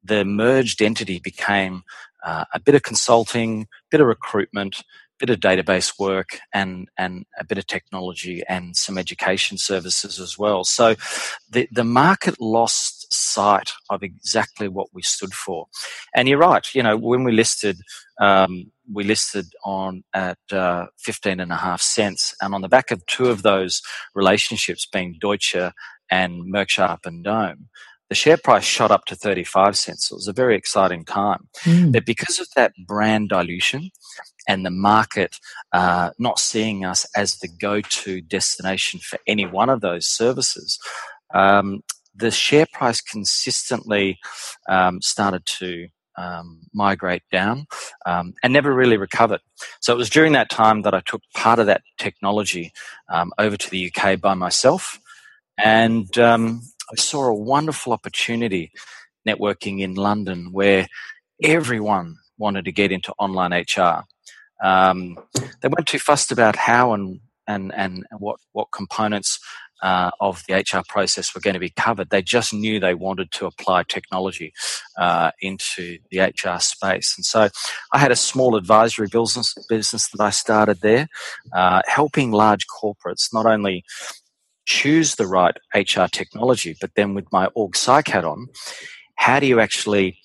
the 0.03 0.25
merged 0.25 0.83
entity 0.83 1.21
became 1.23 1.83
uh, 2.25 2.45
a 2.53 2.61
bit 2.61 2.75
of 2.75 2.83
consulting, 2.83 3.67
bit 3.91 4.01
of 4.01 4.07
recruitment, 4.07 4.83
bit 5.19 5.31
of 5.31 5.39
database 5.39 5.99
work, 5.99 6.41
and 6.53 6.89
and 6.99 7.25
a 7.39 7.45
bit 7.45 7.59
of 7.59 7.67
technology 7.67 8.43
and 8.49 8.77
some 8.77 8.99
education 8.99 9.57
services 9.57 10.19
as 10.19 10.39
well. 10.39 10.65
So, 10.65 10.95
the 11.49 11.69
the 11.71 11.85
market 11.85 12.41
lost 12.41 13.13
sight 13.13 13.73
of 13.91 14.03
exactly 14.03 14.69
what 14.69 14.89
we 14.93 15.03
stood 15.03 15.35
for. 15.35 15.67
And 16.15 16.29
you're 16.29 16.39
right. 16.39 16.67
You 16.75 16.83
know, 16.83 16.97
when 16.97 17.25
we 17.25 17.33
listed, 17.33 17.81
um, 18.21 18.73
we 18.93 19.05
listed 19.05 19.47
on 19.65 20.03
at 20.15 20.39
uh, 20.51 20.87
15 20.99 21.41
and 21.41 21.53
a 21.53 21.57
half 21.57 21.81
cents, 21.81 22.35
and 22.41 22.55
on 22.55 22.63
the 22.63 22.69
back 22.69 22.91
of 22.91 23.05
two 23.07 23.27
of 23.27 23.43
those 23.43 23.83
relationships, 24.15 24.87
being 24.87 25.17
Deutsche 25.21 25.57
and 26.11 26.53
Merck 26.53 26.69
Sharp 26.69 27.01
and 27.07 27.25
Dohme, 27.25 27.67
the 28.13 28.17
share 28.17 28.37
price 28.37 28.65
shot 28.65 28.91
up 28.91 29.07
to 29.07 29.17
35 29.17 29.75
cents. 29.75 30.09
So 30.09 30.13
it 30.13 30.19
was 30.19 30.29
a 30.29 30.35
very 30.35 30.55
exciting 30.55 31.03
time. 31.03 31.49
Mm. 31.61 31.93
But 31.93 32.05
because 32.05 32.39
of 32.39 32.47
that 32.55 32.75
brand 32.87 33.31
dilution 33.31 33.89
and 34.47 34.67
the 34.67 34.71
market 34.71 35.39
uh, 35.73 36.11
not 36.19 36.39
seeing 36.39 36.85
us 36.85 37.07
as 37.17 37.39
the 37.39 37.49
go 37.49 37.81
to 37.81 38.21
destination 38.21 39.01
for 39.01 39.19
any 39.27 39.47
one 39.47 39.71
of 39.71 39.81
those 39.81 40.07
services, 40.07 40.79
um, 41.33 41.81
the 42.15 42.31
share 42.31 42.67
price 42.71 43.01
consistently 43.01 44.19
um, 44.69 45.01
started 45.01 45.47
to 45.47 45.89
um, 46.19 46.61
migrate 46.75 47.23
down 47.33 47.65
um, 48.05 48.35
and 48.43 48.53
never 48.53 48.75
really 48.75 48.99
recovered. 48.99 49.41
So 49.81 49.95
it 49.95 49.97
was 49.97 50.11
during 50.11 50.35
that 50.35 50.51
time 50.51 50.83
that 50.83 50.93
I 50.93 51.01
took 51.01 51.23
part 51.35 51.59
of 51.59 51.65
that 51.65 51.81
technology 51.97 52.75
um, 53.11 53.33
over 53.39 53.57
to 53.57 53.71
the 53.71 53.91
UK 53.91 54.21
by 54.21 54.35
myself. 54.35 55.01
And 55.57 56.19
um, 56.19 56.63
I 56.93 56.97
saw 56.97 57.25
a 57.25 57.35
wonderful 57.35 57.93
opportunity 57.93 58.71
networking 59.27 59.81
in 59.81 59.95
London 59.95 60.53
where 60.53 60.87
everyone 61.43 62.17
wanted 62.37 62.67
to 62.67 62.73
get 62.73 62.93
into 62.93 63.15
online 63.19 63.53
HR. 63.53 64.05
Um, 64.63 65.17
they 65.35 65.69
weren't 65.69 65.89
too 65.89 65.99
fussed 65.99 66.33
about 66.33 66.57
how 66.57 66.93
and 66.93 67.21
and 67.49 67.73
and 67.75 68.05
what 68.19 68.37
what 68.53 68.69
components 68.73 69.41
uh, 69.83 70.11
of 70.21 70.45
the 70.47 70.55
HR 70.55 70.83
process 70.89 71.35
were 71.35 71.41
going 71.41 71.55
to 71.55 71.61
be 71.61 71.71
covered. 71.71 72.11
They 72.11 72.23
just 72.23 72.55
knew 72.55 72.79
they 72.79 72.95
wanted 72.95 73.33
to 73.33 73.47
apply 73.47 73.83
technology 73.85 74.53
uh, 74.97 75.33
into 75.41 75.99
the 76.11 76.21
HR 76.21 76.61
space, 76.61 77.15
and 77.17 77.25
so 77.25 77.49
I 77.93 77.99
had 77.99 78.13
a 78.13 78.17
small 78.17 78.55
advisory 78.55 79.09
business 79.11 79.55
business 79.69 80.09
that 80.11 80.23
I 80.23 80.31
started 80.31 80.83
there, 80.83 81.09
uh, 81.53 81.83
helping 81.87 82.33
large 82.33 82.67
corporates 82.69 83.33
not 83.33 83.47
only 83.47 83.83
choose 84.65 85.15
the 85.15 85.27
right 85.27 85.57
HR 85.75 86.07
technology, 86.11 86.77
but 86.81 86.91
then 86.95 87.15
with 87.15 87.31
my 87.33 87.47
org 87.55 87.77
psych 87.77 88.09
hat 88.09 88.25
on, 88.25 88.49
how 89.17 89.41
do 89.41 89.47
you 89.47 89.61
actually 89.61 90.19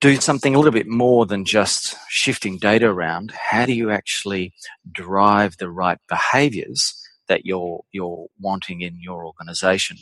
do 0.00 0.16
something 0.16 0.54
a 0.54 0.58
little 0.58 0.72
bit 0.72 0.88
more 0.88 1.26
than 1.26 1.44
just 1.44 1.96
shifting 2.08 2.58
data 2.58 2.86
around? 2.86 3.32
How 3.32 3.66
do 3.66 3.72
you 3.72 3.90
actually 3.90 4.52
drive 4.90 5.56
the 5.58 5.70
right 5.70 5.98
behaviors 6.08 6.94
that 7.28 7.46
you're 7.46 7.82
you're 7.92 8.26
wanting 8.40 8.80
in 8.80 8.98
your 9.00 9.24
organization? 9.26 9.96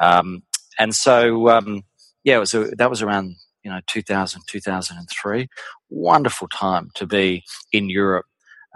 Um, 0.00 0.42
and 0.78 0.94
so, 0.94 1.48
um, 1.50 1.82
yeah, 2.24 2.36
it 2.36 2.40
was 2.40 2.54
a, 2.54 2.64
that 2.76 2.90
was 2.90 3.02
around 3.02 3.36
you 3.64 3.70
know 3.70 3.80
2000 3.86 4.42
2003 4.46 5.48
wonderful 5.90 6.48
time 6.48 6.90
to 6.94 7.06
be 7.06 7.42
in 7.72 7.88
europe 7.90 8.26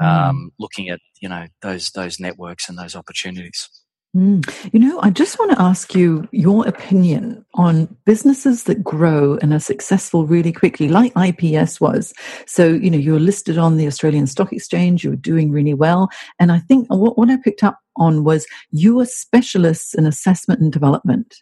mm. 0.00 0.06
um, 0.06 0.36
mm. 0.36 0.50
looking 0.58 0.88
at 0.88 1.00
you 1.20 1.28
know 1.28 1.46
those 1.62 1.90
those 1.90 2.18
networks 2.18 2.68
and 2.68 2.78
those 2.78 2.96
opportunities 2.96 3.68
Mm. 4.16 4.72
You 4.72 4.80
know, 4.80 4.98
I 5.02 5.10
just 5.10 5.38
want 5.38 5.50
to 5.52 5.60
ask 5.60 5.94
you 5.94 6.26
your 6.32 6.66
opinion 6.66 7.44
on 7.54 7.94
businesses 8.06 8.64
that 8.64 8.82
grow 8.82 9.36
and 9.42 9.52
are 9.52 9.60
successful 9.60 10.26
really 10.26 10.52
quickly, 10.52 10.88
like 10.88 11.12
IPS 11.16 11.80
was. 11.80 12.14
So, 12.46 12.68
you 12.68 12.90
know, 12.90 12.98
you 12.98 13.12
were 13.12 13.20
listed 13.20 13.58
on 13.58 13.76
the 13.76 13.86
Australian 13.86 14.26
Stock 14.26 14.52
Exchange, 14.52 15.04
you 15.04 15.10
were 15.10 15.16
doing 15.16 15.50
really 15.50 15.74
well. 15.74 16.08
And 16.38 16.50
I 16.50 16.60
think 16.60 16.88
what, 16.88 17.18
what 17.18 17.28
I 17.28 17.36
picked 17.36 17.62
up 17.62 17.78
on 17.98 18.24
was 18.24 18.46
you 18.70 18.96
were 18.96 19.06
specialists 19.06 19.94
in 19.94 20.06
assessment 20.06 20.60
and 20.60 20.72
development. 20.72 21.36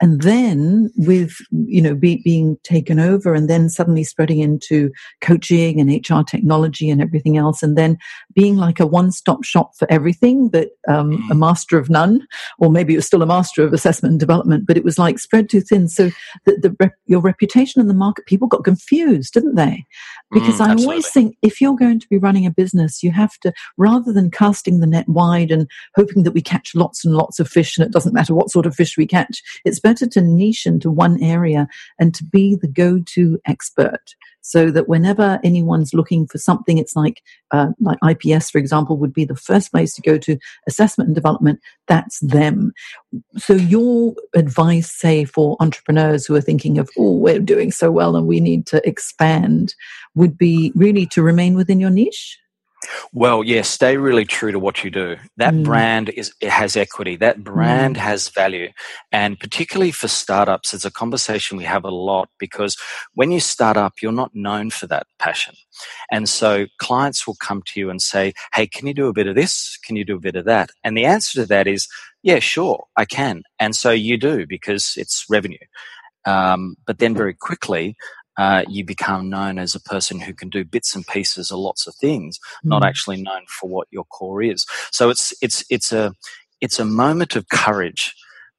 And 0.00 0.22
then 0.22 0.90
with, 0.96 1.36
you 1.50 1.82
know, 1.82 1.94
be, 1.94 2.22
being 2.24 2.56
taken 2.64 2.98
over 2.98 3.34
and 3.34 3.48
then 3.48 3.68
suddenly 3.68 4.02
spreading 4.02 4.38
into 4.38 4.90
coaching 5.20 5.80
and 5.80 5.90
HR 5.90 6.22
technology 6.22 6.88
and 6.88 7.02
everything 7.02 7.36
else. 7.36 7.62
And 7.62 7.76
then 7.76 7.98
being 8.34 8.56
like 8.56 8.80
a 8.80 8.86
one 8.86 9.12
stop 9.12 9.44
shop 9.44 9.72
for 9.78 9.90
everything, 9.90 10.48
but 10.48 10.70
um, 10.88 11.12
a 11.30 11.34
mm. 11.34 11.38
master 11.38 11.78
of 11.78 11.90
none, 11.90 12.26
or 12.58 12.70
maybe 12.70 12.94
it 12.94 12.96
was 12.96 13.06
still 13.06 13.22
a 13.22 13.26
master 13.26 13.62
of 13.62 13.72
assessment 13.72 14.12
and 14.12 14.20
development, 14.20 14.66
but 14.66 14.76
it 14.76 14.84
was 14.84 14.98
like 14.98 15.18
spread 15.18 15.48
too 15.48 15.60
thin. 15.60 15.88
So 15.88 16.10
the, 16.46 16.56
the 16.56 16.76
rep, 16.80 16.94
your 17.06 17.20
reputation 17.20 17.80
in 17.80 17.88
the 17.88 17.94
market, 17.94 18.26
people 18.26 18.48
got 18.48 18.64
confused, 18.64 19.34
didn't 19.34 19.56
they? 19.56 19.84
Because 20.32 20.58
mm, 20.58 20.66
I 20.66 20.82
always 20.82 21.08
think 21.08 21.36
if 21.42 21.60
you're 21.60 21.76
going 21.76 22.00
to 22.00 22.08
be 22.08 22.18
running 22.18 22.46
a 22.46 22.50
business, 22.50 23.02
you 23.02 23.10
have 23.12 23.38
to, 23.40 23.52
rather 23.76 24.12
than 24.12 24.30
casting 24.30 24.80
the 24.80 24.86
net 24.86 25.08
wide 25.08 25.50
and 25.50 25.68
hoping 26.00 26.22
that 26.22 26.32
we 26.32 26.40
catch 26.40 26.74
lots 26.74 27.04
and 27.04 27.14
lots 27.14 27.38
of 27.38 27.48
fish 27.48 27.76
and 27.76 27.86
it 27.86 27.92
doesn't 27.92 28.14
matter 28.14 28.34
what 28.34 28.50
sort 28.50 28.64
of 28.64 28.74
fish 28.74 28.96
we 28.96 29.06
catch, 29.06 29.42
it's 29.66 29.80
better 29.80 30.06
to 30.06 30.22
niche 30.22 30.64
into 30.64 30.90
one 30.90 31.22
area 31.22 31.68
and 31.98 32.14
to 32.14 32.24
be 32.24 32.56
the 32.56 32.68
go-to 32.68 33.38
expert 33.44 34.14
so 34.40 34.70
that 34.70 34.88
whenever 34.88 35.38
anyone's 35.44 35.92
looking 35.92 36.26
for 36.26 36.38
something, 36.38 36.78
it's 36.78 36.96
like 36.96 37.22
uh, 37.50 37.68
like 37.80 37.98
IPS, 38.08 38.50
for 38.50 38.56
example, 38.56 38.96
would 38.96 39.12
be 39.12 39.26
the 39.26 39.36
first 39.36 39.70
place 39.70 39.94
to 39.94 40.02
go 40.02 40.16
to 40.16 40.38
assessment 40.66 41.08
and 41.08 41.14
development. 41.14 41.60
That's 41.86 42.18
them. 42.20 42.72
So 43.36 43.54
your 43.54 44.14
advice, 44.34 44.90
say, 44.90 45.24
for 45.24 45.58
entrepreneurs 45.60 46.24
who 46.24 46.34
are 46.34 46.40
thinking 46.40 46.78
of, 46.78 46.88
oh, 46.96 47.16
we're 47.16 47.40
doing 47.40 47.70
so 47.70 47.90
well 47.90 48.16
and 48.16 48.26
we 48.26 48.40
need 48.40 48.66
to 48.68 48.86
expand, 48.88 49.74
would 50.14 50.38
be 50.38 50.72
really 50.74 51.04
to 51.06 51.22
remain 51.22 51.54
within 51.54 51.78
your 51.78 51.90
niche. 51.90 52.38
Well, 53.12 53.44
yeah, 53.44 53.62
stay 53.62 53.96
really 53.96 54.24
true 54.24 54.52
to 54.52 54.58
what 54.58 54.82
you 54.82 54.90
do. 54.90 55.16
That 55.36 55.54
mm. 55.54 55.64
brand 55.64 56.08
is 56.10 56.32
it 56.40 56.50
has 56.50 56.76
equity. 56.76 57.16
That 57.16 57.44
brand 57.44 57.96
mm. 57.96 58.00
has 58.00 58.28
value. 58.28 58.70
And 59.12 59.38
particularly 59.38 59.92
for 59.92 60.08
startups, 60.08 60.72
it's 60.72 60.84
a 60.84 60.90
conversation 60.90 61.58
we 61.58 61.64
have 61.64 61.84
a 61.84 61.90
lot 61.90 62.28
because 62.38 62.76
when 63.14 63.30
you 63.30 63.40
start 63.40 63.76
up, 63.76 63.94
you're 64.00 64.12
not 64.12 64.34
known 64.34 64.70
for 64.70 64.86
that 64.86 65.06
passion. 65.18 65.54
And 66.10 66.28
so 66.28 66.66
clients 66.78 67.26
will 67.26 67.36
come 67.36 67.62
to 67.66 67.80
you 67.80 67.90
and 67.90 68.00
say, 68.00 68.32
Hey, 68.54 68.66
can 68.66 68.86
you 68.86 68.94
do 68.94 69.08
a 69.08 69.12
bit 69.12 69.26
of 69.26 69.34
this? 69.34 69.78
Can 69.84 69.96
you 69.96 70.04
do 70.04 70.16
a 70.16 70.20
bit 70.20 70.36
of 70.36 70.46
that? 70.46 70.70
And 70.82 70.96
the 70.96 71.04
answer 71.04 71.42
to 71.42 71.46
that 71.46 71.66
is, 71.66 71.86
yeah, 72.22 72.38
sure, 72.38 72.86
I 72.96 73.04
can. 73.04 73.42
And 73.58 73.74
so 73.74 73.90
you 73.90 74.16
do 74.16 74.46
because 74.46 74.94
it's 74.96 75.24
revenue. 75.28 75.58
Um, 76.26 76.76
but 76.86 76.98
then 76.98 77.14
very 77.14 77.34
quickly, 77.34 77.96
uh, 78.40 78.64
you 78.68 78.82
become 78.82 79.28
known 79.28 79.58
as 79.58 79.74
a 79.74 79.80
person 79.80 80.18
who 80.18 80.32
can 80.32 80.48
do 80.48 80.64
bits 80.64 80.96
and 80.96 81.06
pieces 81.06 81.50
of 81.50 81.58
lots 81.58 81.86
of 81.86 81.94
things, 81.96 82.38
mm. 82.64 82.70
not 82.70 82.82
actually 82.82 83.20
known 83.20 83.42
for 83.46 83.68
what 83.68 83.86
your 83.90 84.04
core 84.04 84.40
is. 84.40 84.64
So 84.92 85.10
it's 85.10 85.34
it's 85.42 85.62
it's 85.68 85.92
a 85.92 86.14
it's 86.62 86.78
a 86.78 86.86
moment 86.86 87.36
of 87.36 87.50
courage 87.50 88.14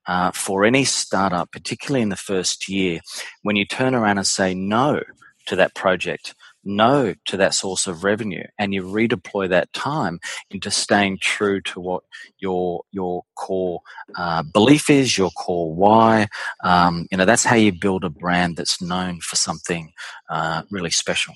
uh, 0.06 0.30
for 0.32 0.66
any 0.66 0.84
startup, 0.84 1.52
particularly 1.52 2.04
in 2.04 2.10
the 2.10 2.16
first 2.16 2.70
year, 2.70 3.00
when 3.42 3.56
you 3.56 3.66
turn 3.66 3.96
around 3.96 4.20
and 4.20 4.28
say 4.28 4.54
no 4.54 5.02
to 5.48 5.56
that 5.56 5.74
project 5.74 6.36
no 6.64 7.14
to 7.26 7.38
that 7.38 7.54
source 7.54 7.88
of 7.88 8.04
revenue 8.04 8.44
and 8.60 8.74
you 8.74 8.84
redeploy 8.84 9.50
that 9.50 9.72
time 9.74 10.20
into 10.50 10.72
staying 10.72 11.18
true 11.22 11.62
to 11.62 11.80
what 11.80 12.04
your 12.40 12.84
your 12.92 13.24
core 13.36 13.82
uh, 14.16 14.44
belief 14.44 14.90
is 14.90 15.18
your 15.18 15.32
core 15.32 15.74
why. 15.74 16.28
Um, 16.64 17.08
you 17.12 17.18
know 17.18 17.26
that's 17.26 17.44
how 17.44 17.56
you 17.56 17.72
build 17.72 18.04
a 18.04 18.10
brand 18.10 18.58
that's 18.58 18.82
known 18.82 19.20
for 19.22 19.36
something 19.36 19.92
uh, 20.30 20.64
really 20.72 20.92
special 20.92 21.34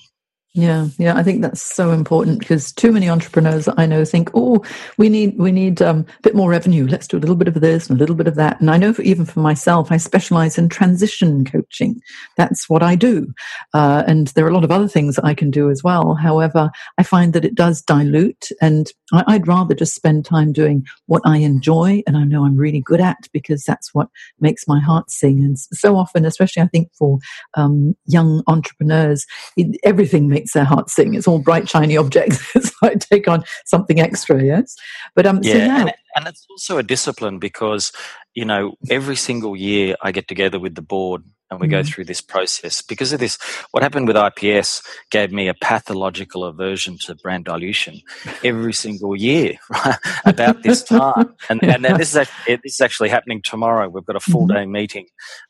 Yeah, 0.56 0.86
yeah, 0.96 1.14
I 1.14 1.22
think 1.22 1.42
that's 1.42 1.60
so 1.60 1.90
important 1.92 2.38
because 2.38 2.72
too 2.72 2.90
many 2.90 3.10
entrepreneurs 3.10 3.68
I 3.76 3.84
know 3.84 4.06
think, 4.06 4.30
"Oh, 4.32 4.64
we 4.96 5.10
need 5.10 5.36
we 5.38 5.52
need 5.52 5.82
um, 5.82 6.06
a 6.18 6.22
bit 6.22 6.34
more 6.34 6.48
revenue. 6.48 6.86
Let's 6.86 7.06
do 7.06 7.18
a 7.18 7.20
little 7.20 7.36
bit 7.36 7.46
of 7.48 7.60
this 7.60 7.90
and 7.90 7.98
a 7.98 8.00
little 8.00 8.14
bit 8.16 8.26
of 8.26 8.36
that." 8.36 8.58
And 8.58 8.70
I 8.70 8.78
know, 8.78 8.94
for, 8.94 9.02
even 9.02 9.26
for 9.26 9.40
myself, 9.40 9.92
I 9.92 9.98
specialize 9.98 10.56
in 10.56 10.70
transition 10.70 11.44
coaching. 11.44 12.00
That's 12.38 12.70
what 12.70 12.82
I 12.82 12.94
do, 12.94 13.34
uh, 13.74 14.04
and 14.06 14.28
there 14.28 14.46
are 14.46 14.48
a 14.48 14.54
lot 14.54 14.64
of 14.64 14.70
other 14.70 14.88
things 14.88 15.18
I 15.18 15.34
can 15.34 15.50
do 15.50 15.68
as 15.68 15.84
well. 15.84 16.14
However, 16.14 16.70
I 16.96 17.02
find 17.02 17.34
that 17.34 17.44
it 17.44 17.54
does 17.54 17.82
dilute, 17.82 18.48
and 18.62 18.90
I, 19.12 19.34
would 19.36 19.46
rather 19.46 19.74
just 19.74 19.94
spend 19.94 20.24
time 20.24 20.52
doing 20.52 20.86
what 21.06 21.22
I 21.24 21.36
enjoy 21.38 22.02
and 22.06 22.16
I 22.16 22.24
know 22.24 22.44
I'm 22.44 22.56
really 22.56 22.80
good 22.80 23.00
at 23.00 23.28
because 23.32 23.62
that's 23.62 23.94
what 23.94 24.08
makes 24.40 24.66
my 24.66 24.80
heart 24.80 25.10
sing. 25.10 25.44
And 25.44 25.56
so 25.58 25.96
often, 25.96 26.24
especially 26.24 26.62
I 26.62 26.66
think 26.66 26.88
for 26.98 27.18
um, 27.54 27.94
young 28.06 28.42
entrepreneurs, 28.48 29.24
it, 29.56 29.78
everything 29.84 30.28
makes 30.28 30.45
their 30.52 30.64
heart 30.64 30.90
sing. 30.90 31.14
It's 31.14 31.28
all 31.28 31.38
bright, 31.38 31.68
shiny 31.68 31.96
objects. 31.96 32.38
it's 32.54 32.72
like 32.82 33.00
take 33.00 33.28
on 33.28 33.44
something 33.64 34.00
extra, 34.00 34.42
yes. 34.42 34.76
But 35.14 35.26
um, 35.26 35.40
yeah, 35.42 35.52
so 35.52 35.82
and, 35.82 35.94
and 36.16 36.26
it's 36.26 36.46
also 36.50 36.78
a 36.78 36.82
discipline 36.82 37.38
because 37.38 37.92
you 38.34 38.44
know 38.44 38.74
every 38.90 39.16
single 39.16 39.56
year 39.56 39.96
I 40.02 40.12
get 40.12 40.28
together 40.28 40.58
with 40.58 40.74
the 40.74 40.82
board 40.82 41.22
and 41.50 41.60
we 41.60 41.66
mm-hmm. 41.66 41.72
go 41.72 41.82
through 41.82 42.04
this 42.04 42.20
process 42.20 42.82
because 42.82 43.12
of 43.12 43.20
this 43.20 43.38
what 43.70 43.82
happened 43.82 44.06
with 44.06 44.16
ips 44.16 44.82
gave 45.10 45.32
me 45.32 45.48
a 45.48 45.54
pathological 45.54 46.44
aversion 46.44 46.98
to 46.98 47.14
brand 47.16 47.44
dilution 47.44 48.00
every 48.44 48.72
single 48.72 49.16
year 49.16 49.54
right, 49.70 49.98
about 50.24 50.62
this 50.62 50.82
time 50.82 51.34
and, 51.48 51.62
and 51.62 51.84
this, 51.84 52.10
is 52.10 52.16
actually, 52.16 52.56
this 52.64 52.74
is 52.74 52.80
actually 52.80 53.08
happening 53.08 53.40
tomorrow 53.42 53.88
we've 53.88 54.06
got 54.06 54.16
a 54.16 54.20
full 54.20 54.46
mm-hmm. 54.46 54.56
day 54.56 54.66
meeting 54.66 55.06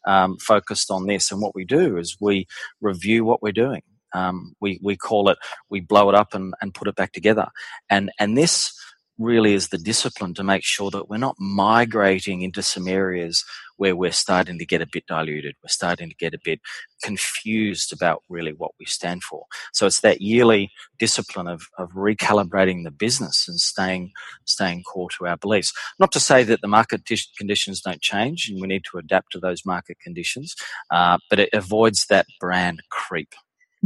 um, 0.06 0.36
focused 0.38 0.90
on 0.90 1.06
this 1.06 1.30
and 1.30 1.40
what 1.40 1.54
we 1.54 1.64
do 1.64 1.96
is 1.96 2.16
we 2.20 2.46
review 2.80 3.24
what 3.24 3.42
we're 3.42 3.52
doing 3.52 3.82
um, 4.16 4.54
we 4.60 4.80
we 4.82 4.96
call 4.96 5.28
it 5.28 5.38
we 5.70 5.80
blow 5.80 6.08
it 6.08 6.14
up 6.14 6.34
and, 6.34 6.54
and 6.60 6.74
put 6.74 6.88
it 6.88 6.96
back 6.96 7.12
together, 7.12 7.48
and 7.90 8.10
and 8.18 8.36
this 8.36 8.72
really 9.18 9.54
is 9.54 9.68
the 9.68 9.78
discipline 9.78 10.34
to 10.34 10.44
make 10.44 10.64
sure 10.64 10.90
that 10.90 11.08
we're 11.08 11.16
not 11.16 11.36
migrating 11.38 12.42
into 12.42 12.62
some 12.62 12.86
areas 12.86 13.44
where 13.78 13.96
we're 13.96 14.12
starting 14.12 14.58
to 14.58 14.66
get 14.66 14.80
a 14.82 14.88
bit 14.90 15.06
diluted. 15.06 15.54
We're 15.62 15.68
starting 15.68 16.08
to 16.08 16.14
get 16.16 16.34
a 16.34 16.38
bit 16.42 16.60
confused 17.02 17.92
about 17.92 18.22
really 18.28 18.52
what 18.52 18.72
we 18.78 18.86
stand 18.86 19.22
for. 19.22 19.44
So 19.72 19.86
it's 19.86 20.00
that 20.00 20.20
yearly 20.20 20.70
discipline 20.98 21.46
of, 21.46 21.62
of 21.78 21.90
recalibrating 21.92 22.84
the 22.84 22.90
business 22.90 23.46
and 23.48 23.60
staying, 23.60 24.12
staying 24.44 24.82
core 24.82 25.10
to 25.18 25.26
our 25.26 25.36
beliefs. 25.36 25.72
Not 25.98 26.12
to 26.12 26.20
say 26.20 26.42
that 26.44 26.60
the 26.60 26.68
market 26.68 27.02
conditions 27.36 27.80
don't 27.80 28.00
change 28.00 28.48
and 28.48 28.60
we 28.60 28.66
need 28.66 28.84
to 28.90 28.98
adapt 28.98 29.32
to 29.32 29.40
those 29.40 29.64
market 29.66 29.98
conditions, 30.00 30.54
uh, 30.90 31.18
but 31.28 31.38
it 31.38 31.50
avoids 31.52 32.06
that 32.06 32.26
brand 32.40 32.82
creep. 32.90 33.34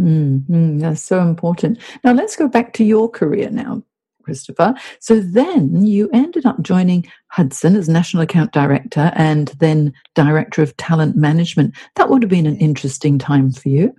Mm, 0.01 0.81
that's 0.81 1.03
so 1.03 1.21
important. 1.21 1.79
Now 2.05 2.13
let's 2.13 2.37
go 2.37 2.49
back 2.49 2.73
to 2.75 2.85
your 2.85 3.09
career 3.09 3.51
now, 3.51 3.83
Christopher. 4.23 4.75
So 4.99 5.21
then 5.21 5.85
you 5.85 6.09
ended 6.13 6.47
up 6.47 6.63
joining 6.63 7.07
Hudson 7.29 7.77
as 7.77 7.89
National 7.89 8.23
Account 8.23 8.53
Director 8.53 9.13
and 9.15 9.49
then 9.59 9.93
Director 10.15 10.63
of 10.63 10.77
Talent 10.79 11.17
Management. 11.17 11.75
That 11.97 12.09
would 12.09 12.23
have 12.23 12.31
been 12.31 12.47
an 12.47 12.57
interesting 12.57 13.19
time 13.19 13.53
for 13.53 13.69
you. 13.69 13.95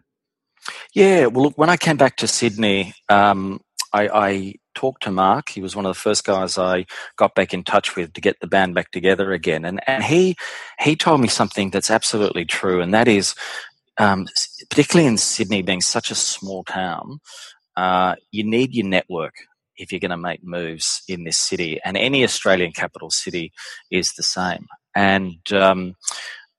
Yeah, 0.94 1.28
well, 1.28 1.46
look, 1.46 1.58
when 1.58 1.70
I 1.70 1.78
came 1.78 1.98
back 1.98 2.18
to 2.18 2.28
Sydney, 2.28 2.94
um, 3.10 3.62
I, 3.94 4.08
I, 4.08 4.54
talked 4.74 5.04
to 5.04 5.12
Mark. 5.12 5.50
He 5.50 5.62
was 5.62 5.76
one 5.76 5.86
of 5.86 5.90
the 5.90 6.00
first 6.00 6.24
guys 6.24 6.58
I 6.58 6.86
got 7.18 7.36
back 7.36 7.54
in 7.54 7.62
touch 7.62 7.98
with 7.98 8.14
to 8.14 8.22
get 8.22 8.40
the 8.40 8.48
band 8.48 8.74
back 8.74 8.90
together 8.92 9.34
again, 9.34 9.66
and 9.66 9.82
and 9.86 10.02
he 10.02 10.38
he 10.80 10.96
told 10.96 11.20
me 11.20 11.28
something 11.28 11.72
that's 11.72 11.92
absolutely 11.92 12.46
true, 12.46 12.80
and 12.80 12.94
that 12.94 13.10
is 13.10 13.36
um, 14.02 14.28
particularly 14.70 15.08
in 15.08 15.18
Sydney 15.18 15.62
being 15.62 15.80
such 15.80 16.10
a 16.10 16.16
small 16.16 16.64
town, 16.64 17.20
uh, 17.78 18.16
you 18.32 18.44
need 18.44 18.74
your 18.74 18.88
network 18.88 19.36
if 19.78 19.92
you're 19.92 20.00
going 20.00 20.10
to 20.10 20.18
make 20.18 20.44
moves 20.44 21.04
in 21.08 21.24
this 21.24 21.38
city. 21.38 21.80
And 21.86 21.96
any 21.96 22.24
Australian 22.24 22.72
capital 22.72 23.12
city 23.12 23.54
is 23.92 24.14
the 24.14 24.24
same. 24.24 24.66
And 24.96 25.40
um, 25.54 25.96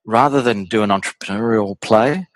rather 0.05 0.41
than 0.41 0.65
do 0.65 0.83
an 0.83 0.89
entrepreneurial 0.89 1.79
play, 1.81 2.27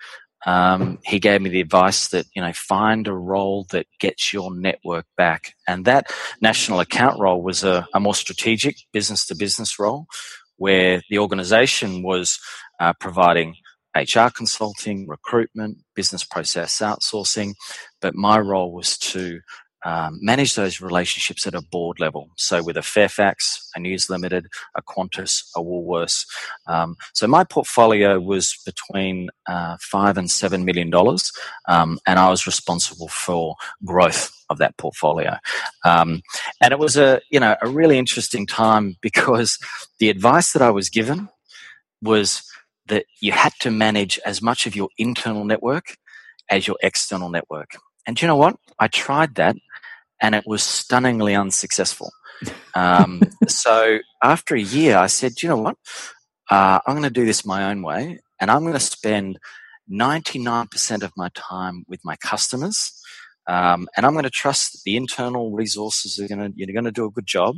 um, 0.46 0.98
he 1.04 1.18
gave 1.18 1.40
me 1.40 1.48
the 1.50 1.62
advice 1.62 2.08
that 2.08 2.26
you 2.34 2.42
know 2.42 2.52
find 2.52 3.08
a 3.08 3.12
role 3.12 3.66
that 3.70 3.86
gets 3.98 4.32
your 4.32 4.54
network 4.54 5.04
back, 5.16 5.54
and 5.66 5.84
that 5.86 6.12
national 6.40 6.78
account 6.78 7.18
role 7.18 7.42
was 7.42 7.64
a, 7.64 7.88
a 7.92 7.98
more 7.98 8.14
strategic 8.14 8.76
business 8.92 9.26
to 9.26 9.34
business 9.34 9.80
role, 9.80 10.06
where 10.56 11.02
the 11.10 11.18
organisation 11.18 12.04
was 12.04 12.38
uh, 12.78 12.92
providing 13.00 13.56
HR 13.96 14.28
consulting, 14.34 15.06
recruitment, 15.08 15.78
business 15.94 16.24
process 16.24 16.78
outsourcing. 16.78 17.54
But 18.00 18.14
my 18.14 18.38
role 18.38 18.72
was 18.72 18.98
to 18.98 19.40
um, 19.84 20.18
manage 20.20 20.54
those 20.54 20.80
relationships 20.80 21.46
at 21.46 21.54
a 21.54 21.62
board 21.62 22.00
level. 22.00 22.30
So 22.36 22.62
with 22.62 22.76
a 22.76 22.82
Fairfax, 22.82 23.70
a 23.74 23.80
News 23.80 24.10
Limited, 24.10 24.46
a 24.76 24.82
Qantas, 24.82 25.44
a 25.56 25.60
Woolworths. 25.60 26.26
Um, 26.66 26.96
so 27.14 27.26
my 27.26 27.44
portfolio 27.44 28.18
was 28.18 28.56
between 28.66 29.30
uh, 29.48 29.76
five 29.80 30.18
and 30.18 30.30
seven 30.30 30.64
million 30.64 30.90
dollars, 30.90 31.32
um, 31.68 31.98
and 32.06 32.18
I 32.18 32.28
was 32.30 32.46
responsible 32.46 33.08
for 33.08 33.54
growth 33.84 34.32
of 34.50 34.58
that 34.58 34.76
portfolio. 34.78 35.36
Um, 35.84 36.22
and 36.60 36.72
it 36.72 36.78
was 36.78 36.96
a 36.96 37.20
you 37.30 37.38
know 37.38 37.56
a 37.62 37.68
really 37.68 37.98
interesting 37.98 38.46
time 38.46 38.96
because 39.00 39.58
the 40.00 40.10
advice 40.10 40.52
that 40.52 40.62
I 40.62 40.70
was 40.70 40.90
given 40.90 41.28
was 42.02 42.42
that 42.88 43.06
you 43.20 43.32
had 43.32 43.52
to 43.60 43.70
manage 43.70 44.18
as 44.24 44.42
much 44.42 44.66
of 44.66 44.74
your 44.74 44.88
internal 44.98 45.44
network 45.44 45.96
as 46.50 46.66
your 46.66 46.76
external 46.82 47.28
network. 47.28 47.70
And 48.06 48.20
you 48.20 48.28
know 48.28 48.36
what? 48.36 48.56
I 48.78 48.88
tried 48.88 49.34
that 49.36 49.56
and 50.20 50.34
it 50.34 50.44
was 50.46 50.62
stunningly 50.62 51.34
unsuccessful. 51.34 52.10
Um, 52.74 53.22
so 53.48 53.98
after 54.22 54.54
a 54.54 54.60
year, 54.60 54.96
I 54.96 55.06
said, 55.06 55.42
you 55.42 55.48
know 55.48 55.58
what? 55.58 55.76
Uh, 56.50 56.80
I'm 56.86 56.94
going 56.94 57.02
to 57.02 57.10
do 57.10 57.26
this 57.26 57.44
my 57.44 57.70
own 57.70 57.82
way 57.82 58.20
and 58.40 58.50
I'm 58.50 58.62
going 58.62 58.72
to 58.72 58.80
spend 58.80 59.38
99% 59.90 61.02
of 61.02 61.12
my 61.16 61.30
time 61.34 61.84
with 61.88 62.00
my 62.04 62.16
customers. 62.16 62.92
Um, 63.46 63.88
and 63.96 64.04
I'm 64.04 64.12
going 64.12 64.24
to 64.24 64.30
trust 64.30 64.72
that 64.72 64.80
the 64.84 64.96
internal 64.96 65.52
resources 65.52 66.18
are 66.18 66.28
going 66.28 66.52
to, 66.52 66.58
you're 66.58 66.72
going 66.72 66.84
to 66.84 66.92
do 66.92 67.06
a 67.06 67.10
good 67.10 67.26
job, 67.26 67.56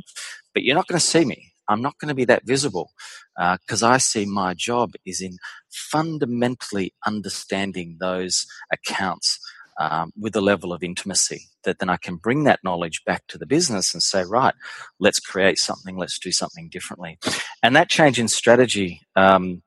but 0.53 0.63
you're 0.63 0.75
not 0.75 0.87
going 0.87 0.99
to 0.99 1.05
see 1.05 1.25
me. 1.25 1.50
I'm 1.67 1.81
not 1.81 1.97
going 1.99 2.09
to 2.09 2.15
be 2.15 2.25
that 2.25 2.45
visible 2.45 2.91
because 3.37 3.83
uh, 3.83 3.89
I 3.89 3.97
see 3.97 4.25
my 4.25 4.53
job 4.53 4.93
is 5.05 5.21
in 5.21 5.37
fundamentally 5.69 6.93
understanding 7.05 7.97
those 7.99 8.45
accounts 8.71 9.39
um, 9.79 10.11
with 10.19 10.35
a 10.35 10.41
level 10.41 10.73
of 10.73 10.83
intimacy 10.83 11.47
that 11.63 11.79
then 11.79 11.89
I 11.89 11.97
can 11.97 12.15
bring 12.15 12.43
that 12.43 12.59
knowledge 12.63 13.03
back 13.05 13.25
to 13.27 13.37
the 13.37 13.45
business 13.45 13.93
and 13.93 14.03
say, 14.03 14.23
right, 14.23 14.53
let's 14.99 15.19
create 15.19 15.57
something, 15.57 15.97
let's 15.97 16.19
do 16.19 16.31
something 16.31 16.69
differently. 16.69 17.17
And 17.63 17.75
that 17.75 17.89
change 17.89 18.19
in 18.19 18.27
strategy 18.27 19.01
um, 19.15 19.61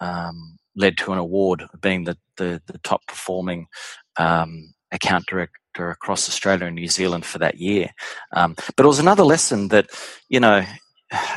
um, 0.00 0.58
led 0.74 0.98
to 0.98 1.12
an 1.12 1.18
award 1.18 1.62
of 1.62 1.80
being 1.80 2.04
the, 2.04 2.16
the, 2.36 2.60
the 2.66 2.78
top 2.78 3.06
performing 3.06 3.66
um, 4.18 4.74
account 4.92 5.26
director 5.26 5.90
across 5.90 6.28
Australia 6.28 6.66
and 6.66 6.74
New 6.74 6.88
Zealand 6.88 7.24
for 7.24 7.38
that 7.38 7.56
year. 7.58 7.90
Um, 8.32 8.54
but 8.76 8.84
it 8.84 8.88
was 8.88 8.98
another 8.98 9.24
lesson 9.24 9.68
that, 9.68 9.88
you 10.28 10.40
know, 10.40 10.64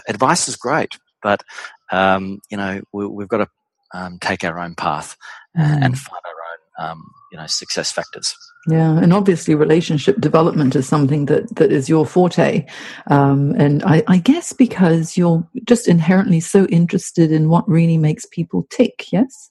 advice 0.07 0.47
is 0.47 0.55
great, 0.55 0.97
but 1.21 1.43
um, 1.91 2.39
you 2.49 2.57
know 2.57 2.81
we, 2.93 3.23
have 3.23 3.29
got 3.29 3.37
to 3.37 3.47
um, 3.93 4.19
take 4.19 4.43
our 4.43 4.59
own 4.59 4.75
path 4.75 5.17
mm. 5.57 5.63
and 5.63 5.97
find 5.97 6.21
our 6.25 6.85
own 6.85 6.91
um, 6.91 7.11
you 7.31 7.37
know 7.37 7.47
success 7.47 7.91
factors. 7.91 8.35
Yeah, 8.67 8.99
and 8.99 9.13
obviously 9.13 9.55
relationship 9.55 10.19
development 10.19 10.75
is 10.75 10.87
something 10.87 11.25
that 11.27 11.55
that 11.55 11.71
is 11.71 11.89
your 11.89 12.05
forte, 12.05 12.65
um, 13.07 13.51
and 13.57 13.83
I, 13.83 14.03
I 14.07 14.17
guess 14.17 14.53
because 14.53 15.17
you're 15.17 15.47
just 15.65 15.87
inherently 15.87 16.39
so 16.39 16.65
interested 16.65 17.31
in 17.31 17.49
what 17.49 17.67
really 17.67 17.97
makes 17.97 18.25
people 18.25 18.67
tick. 18.69 19.05
Yes. 19.11 19.49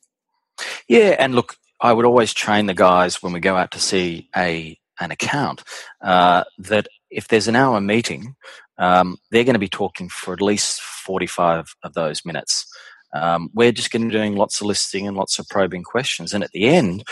Yeah, 0.88 1.14
and 1.18 1.34
look, 1.34 1.56
I 1.80 1.92
would 1.92 2.04
always 2.04 2.34
train 2.34 2.66
the 2.66 2.74
guys 2.74 3.22
when 3.22 3.32
we 3.32 3.40
go 3.40 3.56
out 3.56 3.70
to 3.72 3.80
see 3.80 4.28
a 4.36 4.78
an 5.00 5.10
account 5.10 5.62
uh, 6.02 6.44
that 6.58 6.88
if 7.10 7.28
there's 7.28 7.48
an 7.48 7.56
hour 7.56 7.80
meeting, 7.80 8.34
um, 8.78 9.18
they're 9.30 9.44
going 9.44 9.54
to 9.54 9.60
be 9.60 9.68
talking 9.68 10.08
for 10.08 10.32
at 10.32 10.40
least 10.40 10.80
45 10.80 11.74
of 11.82 11.94
those 11.94 12.24
minutes. 12.24 12.66
Um, 13.14 13.50
we're 13.54 13.72
just 13.72 13.90
going 13.90 14.02
to 14.02 14.08
be 14.08 14.14
doing 14.14 14.36
lots 14.36 14.60
of 14.60 14.66
listing 14.66 15.06
and 15.06 15.16
lots 15.16 15.38
of 15.38 15.48
probing 15.48 15.82
questions. 15.82 16.34
And 16.34 16.44
at 16.44 16.50
the 16.52 16.66
end, 16.66 17.04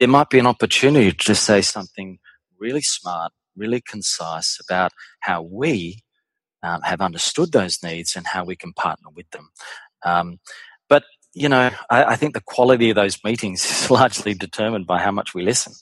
there 0.00 0.08
might 0.08 0.30
be 0.30 0.38
an 0.38 0.46
opportunity 0.46 1.12
to 1.12 1.34
say 1.34 1.60
something 1.60 2.18
really 2.58 2.82
smart, 2.82 3.32
really 3.56 3.80
concise 3.80 4.58
about 4.68 4.92
how 5.20 5.42
we 5.42 6.02
um, 6.62 6.82
have 6.82 7.00
understood 7.00 7.52
those 7.52 7.82
needs 7.82 8.16
and 8.16 8.26
how 8.26 8.44
we 8.44 8.56
can 8.56 8.72
partner 8.72 9.08
with 9.14 9.30
them. 9.30 9.50
Um, 10.04 10.40
but 10.88 11.04
you 11.34 11.48
know, 11.48 11.70
I, 11.90 12.04
I, 12.04 12.16
think 12.16 12.34
the 12.34 12.40
quality 12.40 12.90
of 12.90 12.96
those 12.96 13.18
meetings 13.24 13.64
is 13.70 13.90
largely 13.90 14.34
determined 14.34 14.86
by 14.86 15.00
how 15.00 15.10
much 15.10 15.34
we 15.34 15.42
listen, 15.42 15.72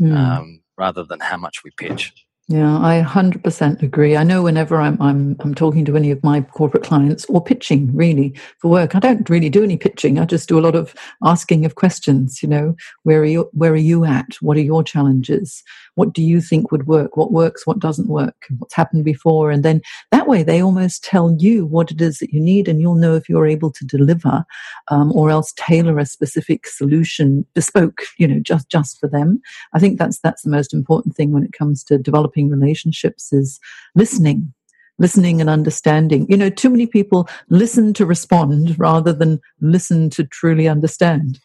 mm. 0.00 0.60
rather 0.78 1.04
than 1.04 1.20
how 1.20 1.36
much 1.36 1.64
we 1.64 1.70
pitch. 1.76 2.12
Yeah, 2.52 2.78
I 2.78 3.00
100% 3.06 3.80
agree. 3.80 4.16
I 4.16 4.24
know 4.24 4.42
whenever 4.42 4.80
I'm, 4.80 5.00
I'm, 5.00 5.36
I'm 5.38 5.54
talking 5.54 5.84
to 5.84 5.96
any 5.96 6.10
of 6.10 6.20
my 6.24 6.40
corporate 6.40 6.82
clients 6.82 7.24
or 7.26 7.40
pitching 7.40 7.94
really 7.94 8.34
for 8.58 8.68
work, 8.68 8.96
I 8.96 8.98
don't 8.98 9.30
really 9.30 9.48
do 9.48 9.62
any 9.62 9.76
pitching. 9.76 10.18
I 10.18 10.24
just 10.24 10.48
do 10.48 10.58
a 10.58 10.60
lot 10.60 10.74
of 10.74 10.92
asking 11.24 11.64
of 11.64 11.76
questions. 11.76 12.42
You 12.42 12.48
know, 12.48 12.74
where 13.04 13.20
are 13.20 13.24
you? 13.24 13.48
Where 13.52 13.70
are 13.70 13.76
you 13.76 14.04
at? 14.04 14.34
What 14.40 14.56
are 14.56 14.62
your 14.62 14.82
challenges? 14.82 15.62
What 15.94 16.12
do 16.12 16.24
you 16.24 16.40
think 16.40 16.72
would 16.72 16.88
work? 16.88 17.16
What 17.16 17.30
works? 17.30 17.68
What 17.68 17.78
doesn't 17.78 18.08
work? 18.08 18.46
What's 18.58 18.74
happened 18.74 19.04
before? 19.04 19.52
And 19.52 19.62
then 19.62 19.80
that 20.10 20.26
way, 20.26 20.42
they 20.42 20.60
almost 20.60 21.04
tell 21.04 21.36
you 21.38 21.66
what 21.66 21.92
it 21.92 22.00
is 22.00 22.18
that 22.18 22.32
you 22.32 22.40
need, 22.40 22.66
and 22.66 22.80
you'll 22.80 22.96
know 22.96 23.14
if 23.14 23.28
you're 23.28 23.46
able 23.46 23.70
to 23.70 23.84
deliver, 23.84 24.44
um, 24.88 25.12
or 25.12 25.30
else 25.30 25.52
tailor 25.56 26.00
a 26.00 26.06
specific 26.06 26.66
solution, 26.66 27.46
bespoke. 27.54 28.00
You 28.18 28.26
know, 28.26 28.40
just 28.40 28.68
just 28.68 28.98
for 28.98 29.08
them. 29.08 29.40
I 29.72 29.78
think 29.78 30.00
that's 30.00 30.18
that's 30.18 30.42
the 30.42 30.50
most 30.50 30.74
important 30.74 31.14
thing 31.14 31.30
when 31.30 31.44
it 31.44 31.52
comes 31.52 31.84
to 31.84 31.96
developing 31.96 32.39
developing 32.40 32.50
relationships 32.50 33.32
is 33.32 33.58
listening 33.94 34.52
listening 34.98 35.40
and 35.40 35.48
understanding. 35.48 36.26
You 36.28 36.36
know, 36.36 36.50
too 36.50 36.68
many 36.68 36.86
people 36.86 37.26
listen 37.48 37.94
to 37.94 38.04
respond 38.04 38.78
rather 38.78 39.14
than 39.14 39.40
listen 39.62 40.10
to 40.10 40.24
truly 40.24 40.68
understand. 40.68 41.40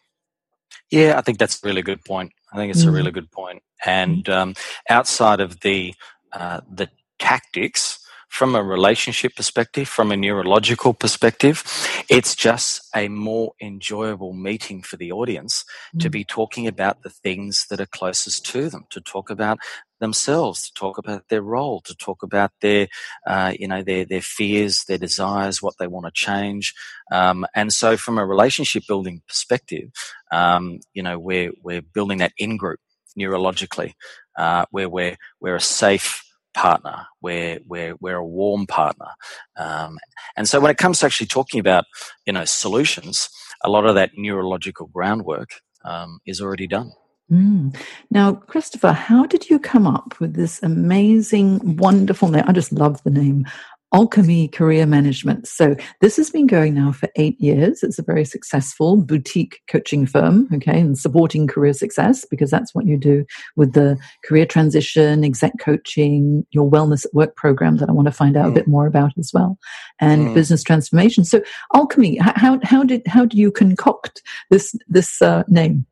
Yeah, 0.92 1.18
I 1.18 1.22
think 1.22 1.38
that's 1.38 1.64
a 1.64 1.66
really 1.66 1.82
good 1.82 2.04
point. 2.04 2.34
I 2.52 2.58
think 2.58 2.72
it's 2.72 2.84
mm. 2.84 2.90
a 2.90 2.92
really 2.92 3.12
good 3.12 3.32
point. 3.32 3.64
And 3.86 4.28
um, 4.28 4.56
outside 4.90 5.40
of 5.40 5.62
the 5.62 5.94
uh, 6.34 6.60
the 6.70 6.90
tactics, 7.18 8.06
from 8.36 8.54
a 8.54 8.62
relationship 8.62 9.34
perspective, 9.34 9.88
from 9.88 10.12
a 10.12 10.18
neurological 10.18 10.94
perspective, 10.94 11.64
it's 12.10 12.36
just 12.36 12.82
a 12.94 13.08
more 13.08 13.54
enjoyable 13.62 14.34
meeting 14.34 14.82
for 14.82 14.98
the 14.98 15.10
audience 15.14 15.64
mm. 15.96 16.02
to 16.02 16.10
be 16.10 16.26
talking 16.26 16.68
about 16.68 17.04
the 17.04 17.10
things 17.10 17.66
that 17.70 17.80
are 17.80 17.86
closest 17.86 18.46
to 18.48 18.68
them, 18.70 18.84
to 18.90 19.00
talk 19.00 19.30
about 19.30 19.58
themselves, 20.00 20.68
to 20.68 20.74
talk 20.74 20.98
about 20.98 21.28
their 21.30 21.42
role, 21.42 21.82
to 21.82 21.96
talk 21.96 22.24
about 22.24 22.52
their, 22.62 22.88
uh, 23.28 23.54
you 23.58 23.68
know, 23.68 23.82
their 23.82 24.06
their 24.06 24.22
fears, 24.22 24.84
their 24.86 24.98
desires, 24.98 25.62
what 25.62 25.76
they 25.80 25.88
want 25.88 26.06
to 26.06 26.12
change. 26.12 26.74
Um, 27.12 27.46
and 27.56 27.72
so, 27.74 27.98
from 27.98 28.18
a 28.18 28.26
relationship 28.26 28.84
building 28.88 29.22
perspective, 29.28 29.90
um, 30.32 30.80
you 30.94 31.04
know, 31.04 31.18
we're 31.20 31.52
we're 31.64 31.82
building 31.82 32.20
that 32.20 32.34
in 32.38 32.58
group 32.58 32.80
neurologically, 33.18 33.94
uh, 34.38 34.66
where 34.72 34.90
we're 34.90 35.18
we're 35.40 35.56
a 35.56 35.62
safe 35.62 36.24
partner, 36.54 37.06
we're 37.22 37.60
we're 37.68 37.96
we're 38.00 38.18
a 38.18 38.26
warm 38.26 38.66
partner. 38.68 39.10
Um, 39.58 39.98
and 40.36 40.48
so, 40.48 40.60
when 40.60 40.72
it 40.72 40.78
comes 40.78 41.00
to 41.00 41.06
actually 41.06 41.28
talking 41.28 41.60
about, 41.60 41.86
you 42.26 42.34
know, 42.34 42.46
solutions, 42.46 43.30
a 43.64 43.70
lot 43.70 43.86
of 43.86 43.96
that 43.96 44.12
neurological 44.18 44.88
groundwork 44.88 45.50
um, 45.84 46.20
is 46.26 46.42
already 46.42 46.68
done. 46.68 46.92
Mm. 47.32 47.76
Now, 48.12 48.34
Christopher, 48.34 48.92
how 48.92 49.26
did 49.26 49.50
you 49.50 49.60
come 49.60 49.88
up 49.88 50.20
with 50.20 50.36
this 50.36 50.62
amazing, 50.62 51.78
wonderful 51.78 52.30
name? 52.30 52.44
I 52.48 52.52
just 52.52 52.72
love 52.72 53.02
the 53.04 53.10
name. 53.10 53.46
Alchemy 53.94 54.50
Career 54.50 54.86
Management. 54.86 55.48
So 55.48 55.76
this 56.02 56.18
has 56.18 56.30
been 56.30 56.48
going 56.48 56.74
now 56.74 56.92
for 56.92 57.08
eight 57.16 57.40
years. 57.40 57.82
It's 57.82 57.98
a 57.98 58.04
very 58.04 58.26
successful 58.26 58.98
boutique 58.98 59.62
coaching 59.70 60.06
firm, 60.06 60.50
okay, 60.54 60.82
and 60.82 60.98
supporting 60.98 61.48
career 61.48 61.72
success 61.72 62.26
because 62.26 62.52
that's 62.52 62.76
what 62.76 62.86
you 62.86 62.98
do 62.98 63.26
with 63.56 63.72
the 63.72 63.98
career 64.26 64.46
transition, 64.46 65.24
exec 65.24 65.54
coaching, 65.60 66.46
your 66.52 66.70
wellness 66.70 67.06
at 67.06 67.14
work 67.14 67.38
program 67.38 67.78
that 67.78 67.88
I 67.88 67.94
want 67.94 68.08
to 68.08 68.12
find 68.12 68.36
out 68.36 68.48
mm. 68.48 68.52
a 68.52 68.56
bit 68.56 68.68
more 68.68 68.86
about 68.86 69.14
as 69.18 69.32
well, 69.34 69.58
and 70.02 70.28
mm. 70.28 70.34
business 70.34 70.62
transformation. 70.62 71.24
So 71.24 71.42
Alchemy, 71.74 72.18
how 72.18 72.60
how 72.64 72.84
did 72.84 73.02
how 73.08 73.24
did 73.26 73.38
you 73.38 73.50
concoct 73.50 74.22
this 74.50 74.76
this 74.90 75.22
uh, 75.22 75.44
name? 75.48 75.86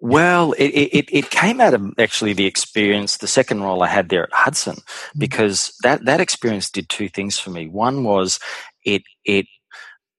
Well, 0.00 0.52
it, 0.52 0.68
it, 0.68 1.08
it 1.10 1.30
came 1.30 1.60
out 1.60 1.74
of 1.74 1.94
actually 1.98 2.32
the 2.32 2.46
experience, 2.46 3.16
the 3.16 3.26
second 3.26 3.62
role 3.62 3.82
I 3.82 3.88
had 3.88 4.08
there 4.08 4.24
at 4.24 4.32
Hudson, 4.32 4.76
mm. 4.76 5.18
because 5.18 5.72
that, 5.82 6.04
that 6.04 6.20
experience 6.20 6.70
did 6.70 6.88
two 6.88 7.08
things 7.08 7.38
for 7.38 7.50
me. 7.50 7.66
One 7.68 8.04
was 8.04 8.38
it, 8.84 9.02
it 9.24 9.46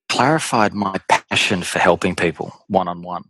clarified 0.09 0.73
my 0.73 0.99
passion 1.07 1.63
for 1.63 1.79
helping 1.79 2.15
people 2.15 2.53
one 2.67 2.87
on 2.87 3.01
one. 3.03 3.23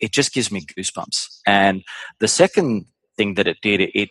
It 0.00 0.10
just 0.12 0.32
gives 0.32 0.50
me 0.50 0.62
goosebumps. 0.62 1.40
And 1.46 1.84
the 2.18 2.26
second 2.26 2.86
thing 3.16 3.34
that 3.34 3.46
it 3.46 3.58
did, 3.62 3.80
it, 3.94 4.10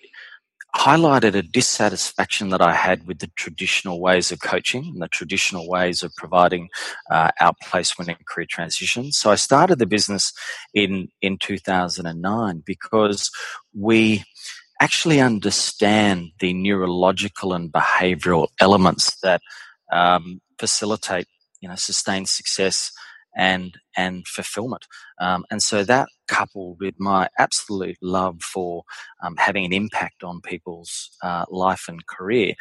highlighted 0.78 1.34
a 1.36 1.42
dissatisfaction 1.42 2.50
that 2.50 2.62
I 2.62 2.74
had 2.74 3.08
with 3.08 3.20
the 3.20 3.32
traditional 3.36 4.00
ways 4.00 4.32
of 4.32 4.40
coaching 4.42 4.86
and 4.86 5.02
the 5.02 5.08
traditional 5.08 5.68
ways 5.68 6.04
of 6.04 6.14
providing 6.16 6.70
uh, 7.10 7.32
outplacement 7.42 8.08
and 8.08 8.26
career 8.28 8.46
transition. 8.48 9.12
So 9.12 9.32
I 9.32 9.36
started 9.36 9.80
the 9.80 9.88
business 9.88 10.34
in, 10.74 11.10
in 11.22 11.38
2009 11.40 12.64
because 12.66 13.32
we 13.74 14.24
actually 14.80 15.20
understand 15.20 16.32
the 16.40 16.54
neurological 16.54 17.54
and 17.54 17.72
behavioral 17.72 18.50
elements 18.60 19.20
that 19.22 19.42
um, 19.92 20.42
facilitate 20.60 21.28
you 21.62 21.70
know 21.70 21.76
sustained 21.76 22.30
success 22.30 22.92
and 23.38 23.78
and 23.96 24.28
fulfillment. 24.28 24.86
Um, 25.22 25.46
and 25.50 25.64
so 25.64 25.84
that 25.86 26.10
coupled 26.28 26.80
with 26.82 26.96
my 27.00 27.30
absolute 27.40 27.98
love 28.02 28.42
for 28.42 28.84
um, 29.24 29.36
having 29.38 29.66
an 29.66 29.74
impact 29.74 30.24
on 30.24 30.42
people's 30.42 31.12
uh, 31.24 31.46
life 31.50 31.86
and 31.88 32.06
career 32.08 32.56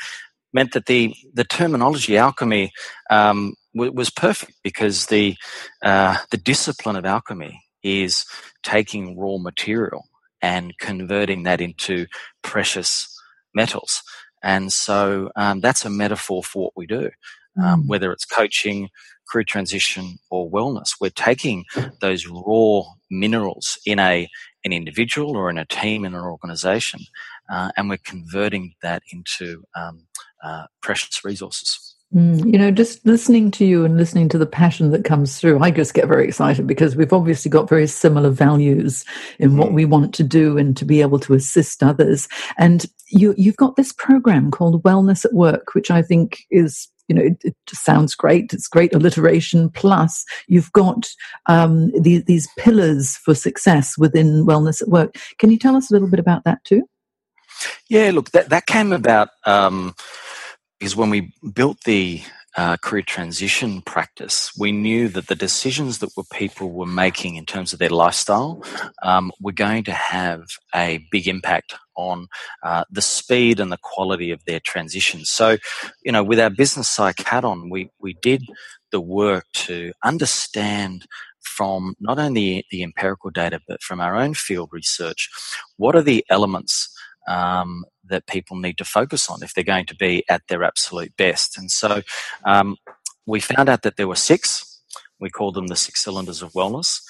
meant 0.52 0.72
that 0.72 0.86
the 0.86 1.14
the 1.34 1.44
terminology 1.44 2.16
alchemy 2.16 2.72
um, 3.10 3.54
w- 3.74 3.92
was 3.92 4.10
perfect 4.10 4.54
because 4.62 5.06
the 5.06 5.36
uh, 5.82 6.18
the 6.30 6.36
discipline 6.38 6.96
of 6.96 7.04
alchemy 7.04 7.62
is 7.82 8.24
taking 8.62 9.18
raw 9.18 9.38
material 9.38 10.04
and 10.42 10.78
converting 10.78 11.44
that 11.44 11.60
into 11.60 12.06
precious 12.42 13.08
metals. 13.54 14.02
And 14.42 14.72
so 14.72 15.30
um, 15.36 15.60
that's 15.60 15.84
a 15.84 15.90
metaphor 15.90 16.42
for 16.44 16.64
what 16.64 16.72
we 16.76 16.86
do, 16.86 17.10
um, 17.62 17.86
whether 17.86 18.12
it's 18.12 18.24
coaching, 18.24 18.88
career 19.28 19.44
transition 19.44 20.18
or 20.30 20.50
wellness. 20.50 20.92
We're 21.00 21.10
taking 21.10 21.64
those 22.00 22.26
raw 22.26 22.82
minerals 23.10 23.78
in 23.86 23.98
a 23.98 24.28
an 24.64 24.72
individual 24.72 25.36
or 25.36 25.48
in 25.48 25.58
a 25.58 25.64
team 25.64 26.04
in 26.04 26.14
an 26.14 26.20
organization, 26.20 27.00
uh, 27.50 27.70
and 27.76 27.88
we're 27.88 27.98
converting 27.98 28.74
that 28.82 29.02
into 29.12 29.62
um, 29.76 30.06
uh, 30.42 30.66
precious 30.80 31.24
resources. 31.24 31.96
Mm, 32.14 32.52
you 32.52 32.58
know, 32.58 32.70
just 32.70 33.04
listening 33.04 33.50
to 33.50 33.64
you 33.64 33.84
and 33.84 33.96
listening 33.96 34.28
to 34.28 34.38
the 34.38 34.46
passion 34.46 34.90
that 34.92 35.04
comes 35.04 35.38
through, 35.38 35.60
I 35.60 35.72
just 35.72 35.92
get 35.92 36.06
very 36.06 36.26
excited 36.26 36.66
because 36.66 36.94
we've 36.94 37.12
obviously 37.12 37.50
got 37.50 37.68
very 37.68 37.88
similar 37.88 38.30
values 38.30 39.04
in 39.40 39.56
what 39.56 39.70
mm. 39.70 39.74
we 39.74 39.84
want 39.84 40.14
to 40.14 40.22
do 40.22 40.56
and 40.56 40.76
to 40.76 40.84
be 40.84 41.00
able 41.00 41.18
to 41.20 41.34
assist 41.34 41.82
others. 41.82 42.28
And 42.58 42.86
you, 43.08 43.34
you've 43.36 43.56
got 43.56 43.74
this 43.74 43.92
program 43.92 44.52
called 44.52 44.82
Wellness 44.84 45.24
at 45.24 45.32
Work, 45.32 45.74
which 45.74 45.90
I 45.90 46.00
think 46.00 46.44
is 46.50 46.88
you 47.08 47.14
know, 47.14 47.22
it, 47.22 47.36
it, 47.42 47.56
just 47.66 47.84
sounds 47.84 48.14
great. 48.14 48.52
It's 48.52 48.68
great 48.68 48.94
alliteration. 48.94 49.70
Plus, 49.70 50.24
you've 50.48 50.72
got 50.72 51.08
um, 51.46 51.90
these, 52.00 52.24
these 52.24 52.48
pillars 52.58 53.16
for 53.16 53.34
success 53.34 53.96
within 53.98 54.46
wellness 54.46 54.82
at 54.82 54.88
work. 54.88 55.16
Can 55.38 55.50
you 55.50 55.58
tell 55.58 55.76
us 55.76 55.90
a 55.90 55.94
little 55.94 56.08
bit 56.08 56.20
about 56.20 56.44
that 56.44 56.64
too? 56.64 56.82
Yeah, 57.88 58.10
look, 58.12 58.32
that, 58.32 58.50
that 58.50 58.66
came 58.66 58.92
about 58.92 59.28
um, 59.46 59.94
because 60.78 60.96
when 60.96 61.10
we 61.10 61.32
built 61.54 61.78
the 61.84 62.22
uh, 62.56 62.76
career 62.78 63.02
transition 63.02 63.82
practice, 63.82 64.50
we 64.58 64.72
knew 64.72 65.08
that 65.08 65.28
the 65.28 65.34
decisions 65.34 65.98
that 65.98 66.10
were 66.16 66.24
people 66.32 66.72
were 66.72 66.86
making 66.86 67.36
in 67.36 67.44
terms 67.44 67.72
of 67.72 67.78
their 67.78 67.90
lifestyle 67.90 68.62
um, 69.02 69.30
were 69.40 69.52
going 69.52 69.84
to 69.84 69.92
have 69.92 70.42
a 70.74 71.06
big 71.10 71.28
impact 71.28 71.74
on 71.96 72.28
uh, 72.62 72.84
the 72.90 73.02
speed 73.02 73.60
and 73.60 73.72
the 73.72 73.78
quality 73.82 74.30
of 74.30 74.44
their 74.44 74.60
transition. 74.60 75.24
So, 75.24 75.56
you 76.02 76.12
know, 76.12 76.24
with 76.24 76.40
our 76.40 76.50
business 76.50 76.88
psych 76.88 77.20
hat 77.20 77.44
on, 77.44 77.70
we 77.70 77.90
we 77.98 78.14
did 78.22 78.42
the 78.90 79.00
work 79.00 79.44
to 79.52 79.92
understand 80.04 81.06
from 81.40 81.94
not 82.00 82.18
only 82.18 82.66
the 82.70 82.82
empirical 82.82 83.30
data 83.30 83.60
but 83.68 83.82
from 83.82 84.00
our 84.00 84.16
own 84.16 84.34
field 84.34 84.70
research, 84.72 85.28
what 85.76 85.94
are 85.94 86.02
the 86.02 86.24
elements 86.28 86.92
um, 87.28 87.84
that 88.04 88.26
people 88.26 88.56
need 88.56 88.78
to 88.78 88.84
focus 88.84 89.28
on 89.28 89.42
if 89.42 89.54
they're 89.54 89.64
going 89.64 89.86
to 89.86 89.96
be 89.96 90.24
at 90.28 90.42
their 90.48 90.62
absolute 90.62 91.16
best. 91.16 91.58
And 91.58 91.70
so 91.70 92.02
um, 92.44 92.76
we 93.26 93.40
found 93.40 93.68
out 93.68 93.82
that 93.82 93.96
there 93.96 94.08
were 94.08 94.14
six. 94.16 94.80
We 95.18 95.30
called 95.30 95.54
them 95.54 95.66
the 95.66 95.76
six 95.76 96.02
cylinders 96.02 96.42
of 96.42 96.52
wellness. 96.52 97.00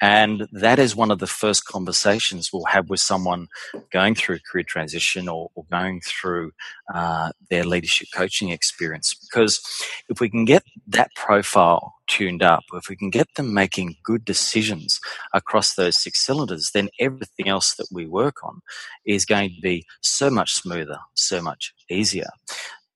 And 0.00 0.46
that 0.52 0.78
is 0.78 0.94
one 0.94 1.10
of 1.10 1.20
the 1.20 1.26
first 1.26 1.64
conversations 1.64 2.52
we'll 2.52 2.64
have 2.66 2.90
with 2.90 3.00
someone 3.00 3.48
going 3.90 4.14
through 4.14 4.40
career 4.50 4.64
transition 4.64 5.28
or, 5.28 5.50
or 5.54 5.64
going 5.70 6.02
through 6.02 6.52
uh, 6.94 7.32
their 7.50 7.64
leadership 7.64 8.08
coaching 8.14 8.50
experience. 8.50 9.14
Because 9.14 9.60
if 10.08 10.20
we 10.20 10.28
can 10.28 10.44
get 10.44 10.64
that 10.88 11.14
profile 11.14 11.94
tuned 12.06 12.42
up, 12.42 12.64
if 12.74 12.88
we 12.88 12.96
can 12.96 13.10
get 13.10 13.34
them 13.36 13.54
making 13.54 13.96
good 14.04 14.24
decisions 14.24 15.00
across 15.32 15.74
those 15.74 16.00
six 16.00 16.22
cylinders, 16.24 16.70
then 16.72 16.90
everything 17.00 17.48
else 17.48 17.74
that 17.76 17.88
we 17.90 18.06
work 18.06 18.44
on 18.44 18.60
is 19.06 19.24
going 19.24 19.50
to 19.50 19.60
be 19.60 19.86
so 20.02 20.28
much 20.30 20.54
smoother, 20.54 20.98
so 21.14 21.40
much 21.40 21.74
easier. 21.88 22.28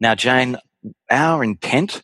Now, 0.00 0.14
Jane, 0.14 0.58
our 1.10 1.42
intent 1.42 2.02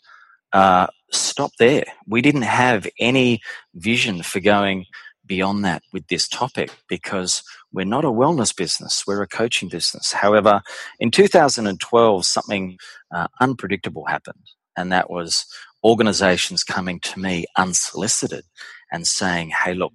uh, 0.53 0.87
stop 1.11 1.53
there. 1.59 1.85
We 2.07 2.23
didn't 2.23 2.43
have 2.43 2.87
any 2.99 3.41
vision 3.75 4.23
for 4.23 4.41
going 4.41 4.87
beyond 5.27 5.65
that 5.65 5.83
with 5.93 6.07
this 6.07 6.29
topic 6.29 6.71
because 6.89 7.43
we're 7.73 7.85
not 7.85 8.05
a 8.05 8.09
wellness 8.09 8.57
business, 8.57 9.05
we're 9.07 9.23
a 9.23 9.29
coaching 9.29 9.69
business. 9.69 10.13
However, 10.13 10.63
in 11.01 11.11
2012, 11.11 12.25
something 12.25 12.79
uh, 13.15 13.27
unpredictable 13.41 14.07
happened, 14.07 14.45
and 14.77 14.93
that 14.93 15.11
was 15.11 15.47
organizations 15.85 16.65
coming 16.65 17.01
to 17.01 17.19
me 17.19 17.47
unsolicited 17.57 18.45
and 18.93 19.07
saying, 19.07 19.51
hey, 19.51 19.75
look, 19.75 19.93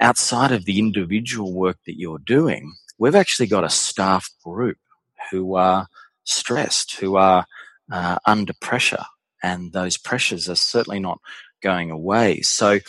outside 0.00 0.52
of 0.52 0.64
the 0.64 0.78
individual 0.78 1.52
work 1.52 1.78
that 1.86 1.98
you're 1.98 2.18
doing, 2.18 2.74
we've 2.98 3.14
actually 3.14 3.46
got 3.46 3.64
a 3.64 3.70
staff 3.70 4.30
group 4.44 4.78
who 5.30 5.54
are 5.54 5.86
stressed, 6.24 6.96
who 6.96 7.16
are 7.16 7.46
uh, 7.92 8.18
under 8.26 8.52
pressure, 8.60 9.04
and 9.44 9.72
those 9.72 9.98
pressures 9.98 10.48
are 10.48 10.56
certainly 10.56 10.98
not 10.98 11.20
going 11.62 11.90
away. 11.90 12.40
So, 12.40 12.80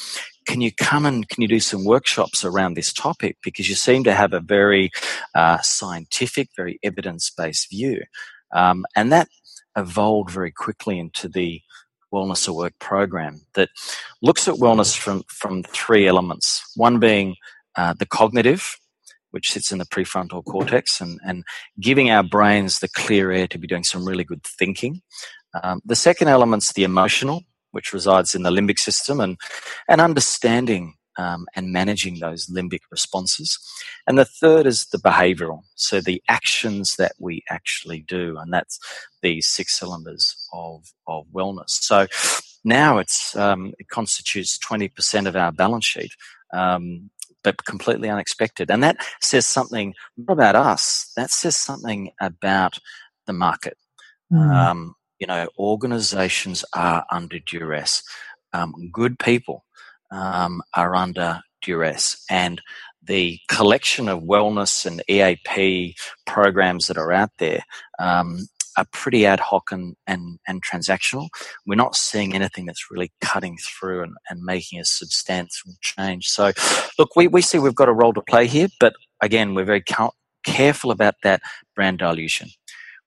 can 0.47 0.61
you 0.61 0.71
come 0.71 1.05
and 1.05 1.27
can 1.27 1.41
you 1.41 1.47
do 1.47 1.59
some 1.59 1.83
workshops 1.83 2.45
around 2.45 2.75
this 2.75 2.93
topic 2.93 3.37
because 3.43 3.67
you 3.67 3.75
seem 3.75 4.03
to 4.05 4.13
have 4.13 4.31
a 4.31 4.39
very 4.39 4.91
uh, 5.33 5.59
scientific, 5.61 6.49
very 6.55 6.79
evidence-based 6.83 7.69
view, 7.69 8.01
um, 8.53 8.85
and 8.95 9.11
that 9.11 9.27
evolved 9.75 10.31
very 10.31 10.51
quickly 10.51 10.97
into 10.97 11.27
the 11.27 11.61
Wellness 12.13 12.47
at 12.47 12.55
Work 12.55 12.73
program 12.79 13.41
that 13.55 13.69
looks 14.21 14.47
at 14.47 14.55
wellness 14.55 14.97
from, 14.97 15.23
from 15.27 15.63
three 15.63 16.07
elements. 16.07 16.63
One 16.75 16.99
being 16.99 17.35
uh, 17.75 17.93
the 17.99 18.05
cognitive, 18.05 18.77
which 19.31 19.51
sits 19.51 19.71
in 19.71 19.79
the 19.79 19.85
prefrontal 19.85 20.45
cortex, 20.45 21.01
and, 21.01 21.19
and 21.25 21.43
giving 21.81 22.09
our 22.09 22.23
brains 22.23 22.79
the 22.79 22.87
clear 22.87 23.31
air 23.31 23.47
to 23.47 23.57
be 23.57 23.67
doing 23.67 23.83
some 23.83 24.07
really 24.07 24.23
good 24.23 24.43
thinking. 24.43 25.01
Um, 25.63 25.81
the 25.85 25.95
second 25.95 26.27
element's 26.27 26.73
the 26.73 26.83
emotional, 26.83 27.43
which 27.71 27.93
resides 27.93 28.35
in 28.35 28.43
the 28.43 28.51
limbic 28.51 28.79
system, 28.79 29.19
and, 29.19 29.37
and 29.87 30.01
understanding 30.01 30.95
um, 31.17 31.45
and 31.55 31.71
managing 31.71 32.19
those 32.19 32.47
limbic 32.47 32.81
responses. 32.91 33.57
And 34.07 34.17
the 34.17 34.25
third 34.25 34.65
is 34.65 34.85
the 34.85 34.97
behavioral, 34.97 35.61
so 35.75 36.01
the 36.01 36.21
actions 36.27 36.95
that 36.97 37.13
we 37.19 37.43
actually 37.49 38.01
do, 38.01 38.37
and 38.37 38.51
that's 38.53 38.79
these 39.21 39.47
six 39.47 39.77
cylinders 39.77 40.35
of, 40.53 40.93
of 41.07 41.25
wellness. 41.33 41.69
So 41.69 42.07
now 42.63 42.97
it's 42.97 43.35
um, 43.35 43.73
it 43.79 43.87
constitutes 43.89 44.57
20% 44.57 45.27
of 45.27 45.35
our 45.35 45.51
balance 45.51 45.85
sheet. 45.85 46.11
Um, 46.53 47.09
but 47.43 47.63
completely 47.63 48.09
unexpected. 48.09 48.71
And 48.71 48.81
that 48.81 48.97
says 49.21 49.45
something 49.45 49.93
not 50.17 50.33
about 50.33 50.55
us, 50.55 51.11
that 51.15 51.29
says 51.29 51.55
something 51.55 52.09
about 52.19 52.79
the 53.27 53.33
market. 53.33 53.77
Mm. 54.33 54.51
Um, 54.51 54.95
you 55.19 55.27
know, 55.27 55.47
organizations 55.57 56.65
are 56.73 57.05
under 57.11 57.39
duress. 57.39 58.03
Um, 58.53 58.89
good 58.91 59.19
people 59.19 59.65
um, 60.11 60.61
are 60.73 60.95
under 60.95 61.41
duress. 61.61 62.23
And 62.29 62.61
the 63.03 63.39
collection 63.47 64.09
of 64.09 64.23
wellness 64.23 64.85
and 64.85 65.03
EAP 65.07 65.95
programs 66.25 66.87
that 66.87 66.97
are 66.97 67.11
out 67.11 67.31
there 67.37 67.63
um, 67.99 68.47
are 68.77 68.85
pretty 68.91 69.25
ad 69.25 69.39
hoc 69.39 69.71
and, 69.71 69.95
and, 70.07 70.39
and 70.47 70.63
transactional. 70.63 71.29
We're 71.65 71.75
not 71.75 71.95
seeing 71.95 72.33
anything 72.33 72.65
that's 72.65 72.89
really 72.91 73.11
cutting 73.21 73.57
through 73.57 74.03
and, 74.03 74.15
and 74.29 74.41
making 74.41 74.79
a 74.79 74.85
substantial 74.85 75.73
change. 75.81 76.27
So, 76.27 76.51
look, 76.97 77.15
we, 77.15 77.27
we 77.27 77.41
see 77.41 77.59
we've 77.59 77.75
got 77.75 77.89
a 77.89 77.93
role 77.93 78.13
to 78.13 78.21
play 78.21 78.47
here, 78.47 78.67
but 78.79 78.93
again, 79.21 79.53
we're 79.53 79.65
very 79.65 79.83
careful 80.43 80.91
about 80.91 81.15
that 81.23 81.41
brand 81.75 81.99
dilution. 81.99 82.49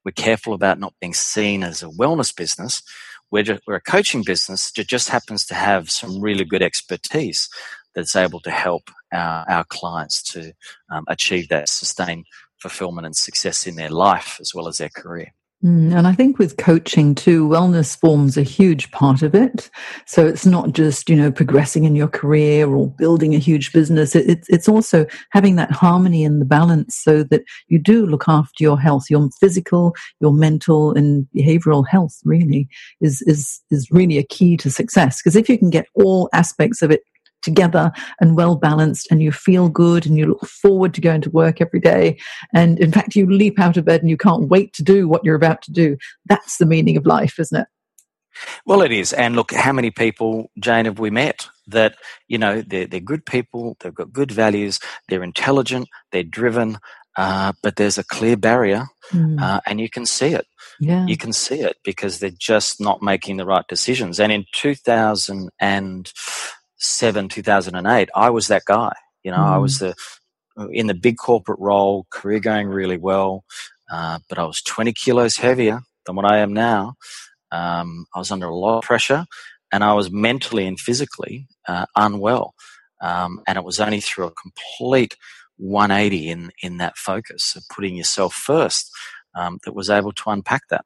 We're 0.08 0.12
careful 0.12 0.54
about 0.54 0.80
not 0.80 0.94
being 1.00 1.12
seen 1.12 1.62
as 1.62 1.82
a 1.82 1.88
wellness 1.88 2.34
business 2.34 2.82
we're, 3.30 3.42
just, 3.42 3.62
we're 3.66 3.76
a 3.76 3.80
coaching 3.80 4.22
business 4.22 4.72
that 4.72 4.88
just 4.88 5.10
happens 5.10 5.44
to 5.46 5.54
have 5.54 5.90
some 5.90 6.20
really 6.20 6.44
good 6.44 6.62
expertise 6.62 7.48
that's 7.94 8.16
able 8.16 8.40
to 8.40 8.50
help 8.50 8.90
our, 9.12 9.44
our 9.48 9.64
clients 9.64 10.22
to 10.32 10.52
um, 10.90 11.04
achieve 11.08 11.48
that 11.48 11.68
sustained 11.68 12.24
fulfillment 12.58 13.06
and 13.06 13.16
success 13.16 13.66
in 13.66 13.76
their 13.76 13.90
life 13.90 14.38
as 14.40 14.54
well 14.54 14.68
as 14.68 14.78
their 14.78 14.88
career. 14.88 15.32
Mm, 15.64 15.92
and 15.92 16.06
I 16.06 16.12
think 16.12 16.38
with 16.38 16.56
coaching 16.56 17.16
too, 17.16 17.48
wellness 17.48 17.98
forms 17.98 18.36
a 18.36 18.44
huge 18.44 18.92
part 18.92 19.22
of 19.22 19.34
it. 19.34 19.68
So 20.06 20.24
it's 20.24 20.46
not 20.46 20.72
just, 20.72 21.10
you 21.10 21.16
know, 21.16 21.32
progressing 21.32 21.82
in 21.82 21.96
your 21.96 22.06
career 22.06 22.68
or 22.68 22.88
building 22.92 23.34
a 23.34 23.38
huge 23.38 23.72
business. 23.72 24.14
It, 24.14 24.46
it's 24.48 24.68
also 24.68 25.04
having 25.30 25.56
that 25.56 25.72
harmony 25.72 26.24
and 26.24 26.40
the 26.40 26.44
balance 26.44 26.96
so 26.96 27.24
that 27.24 27.42
you 27.66 27.80
do 27.80 28.06
look 28.06 28.24
after 28.28 28.62
your 28.62 28.78
health, 28.78 29.06
your 29.10 29.28
physical, 29.40 29.96
your 30.20 30.32
mental 30.32 30.92
and 30.92 31.26
behavioral 31.36 31.84
health 31.88 32.20
really 32.24 32.68
is, 33.00 33.20
is, 33.22 33.60
is 33.72 33.90
really 33.90 34.16
a 34.16 34.24
key 34.24 34.56
to 34.58 34.70
success. 34.70 35.20
Because 35.20 35.34
if 35.34 35.48
you 35.48 35.58
can 35.58 35.70
get 35.70 35.86
all 35.94 36.28
aspects 36.32 36.82
of 36.82 36.92
it 36.92 37.00
together 37.42 37.92
and 38.20 38.36
well 38.36 38.56
balanced 38.56 39.08
and 39.10 39.22
you 39.22 39.32
feel 39.32 39.68
good 39.68 40.06
and 40.06 40.16
you 40.16 40.26
look 40.26 40.46
forward 40.46 40.94
to 40.94 41.00
going 41.00 41.20
to 41.22 41.30
work 41.30 41.60
every 41.60 41.80
day. 41.80 42.18
And 42.52 42.78
in 42.78 42.92
fact 42.92 43.16
you 43.16 43.26
leap 43.30 43.58
out 43.58 43.76
of 43.76 43.84
bed 43.84 44.00
and 44.00 44.10
you 44.10 44.16
can't 44.16 44.48
wait 44.48 44.72
to 44.74 44.82
do 44.82 45.08
what 45.08 45.24
you're 45.24 45.36
about 45.36 45.62
to 45.62 45.72
do. 45.72 45.96
That's 46.26 46.58
the 46.58 46.66
meaning 46.66 46.96
of 46.96 47.06
life 47.06 47.38
isn't 47.38 47.60
it? 47.60 47.66
Well 48.66 48.82
it 48.82 48.92
is. 48.92 49.12
And 49.12 49.34
look 49.34 49.52
how 49.52 49.72
many 49.72 49.90
people 49.90 50.50
jane 50.58 50.84
have 50.84 50.98
we 50.98 51.10
met 51.10 51.48
that 51.66 51.96
you 52.28 52.38
know 52.38 52.62
they're, 52.62 52.86
they're 52.86 53.00
good 53.00 53.26
people 53.26 53.76
they've 53.80 53.94
got 53.94 54.10
good 54.10 54.32
values 54.32 54.80
they're 55.08 55.22
intelligent 55.22 55.86
they're 56.12 56.22
driven 56.22 56.78
uh, 57.18 57.52
but 57.64 57.74
there's 57.74 57.98
a 57.98 58.04
clear 58.04 58.36
barrier 58.36 58.86
mm. 59.10 59.40
uh, 59.42 59.60
and 59.66 59.80
you 59.80 59.90
can 59.90 60.06
see 60.06 60.28
it. 60.28 60.46
Yeah. 60.80 61.04
you 61.06 61.16
can 61.16 61.32
see 61.32 61.58
it 61.58 61.76
because 61.82 62.20
they're 62.20 62.30
just 62.30 62.80
not 62.80 63.02
making 63.02 63.36
the 63.36 63.44
right 63.44 63.64
decisions. 63.68 64.20
And 64.20 64.30
in 64.30 64.44
2000 64.52 65.50
and 65.60 66.12
2007, 66.80 67.28
2008, 67.28 68.08
I 68.14 68.30
was 68.30 68.48
that 68.48 68.64
guy. 68.66 68.92
You 69.22 69.32
know, 69.32 69.38
mm. 69.38 69.52
I 69.54 69.58
was 69.58 69.78
mm. 69.78 69.94
the 70.56 70.68
in 70.72 70.88
the 70.88 70.94
big 70.94 71.16
corporate 71.18 71.60
role, 71.60 72.06
career 72.10 72.40
going 72.40 72.68
really 72.68 72.96
well, 72.96 73.44
uh, 73.92 74.18
but 74.28 74.38
I 74.38 74.44
was 74.44 74.60
20 74.62 74.92
kilos 74.92 75.36
heavier 75.36 75.80
than 76.04 76.16
what 76.16 76.24
I 76.24 76.38
am 76.38 76.52
now. 76.52 76.94
Um, 77.52 78.06
I 78.14 78.18
was 78.18 78.32
under 78.32 78.48
a 78.48 78.54
lot 78.54 78.78
of 78.78 78.84
pressure, 78.84 79.26
and 79.72 79.84
I 79.84 79.92
was 79.94 80.10
mentally 80.10 80.66
and 80.66 80.78
physically 80.78 81.46
uh, 81.68 81.86
unwell. 81.94 82.54
Um, 83.00 83.40
and 83.46 83.56
it 83.56 83.64
was 83.64 83.78
only 83.78 84.00
through 84.00 84.26
a 84.26 84.32
complete 84.32 85.16
180 85.58 86.30
in 86.30 86.50
in 86.62 86.78
that 86.78 86.96
focus 86.96 87.54
of 87.56 87.62
putting 87.74 87.96
yourself 87.96 88.34
first 88.34 88.90
um, 89.34 89.58
that 89.64 89.74
was 89.74 89.90
able 89.90 90.12
to 90.12 90.30
unpack 90.30 90.62
that. 90.70 90.84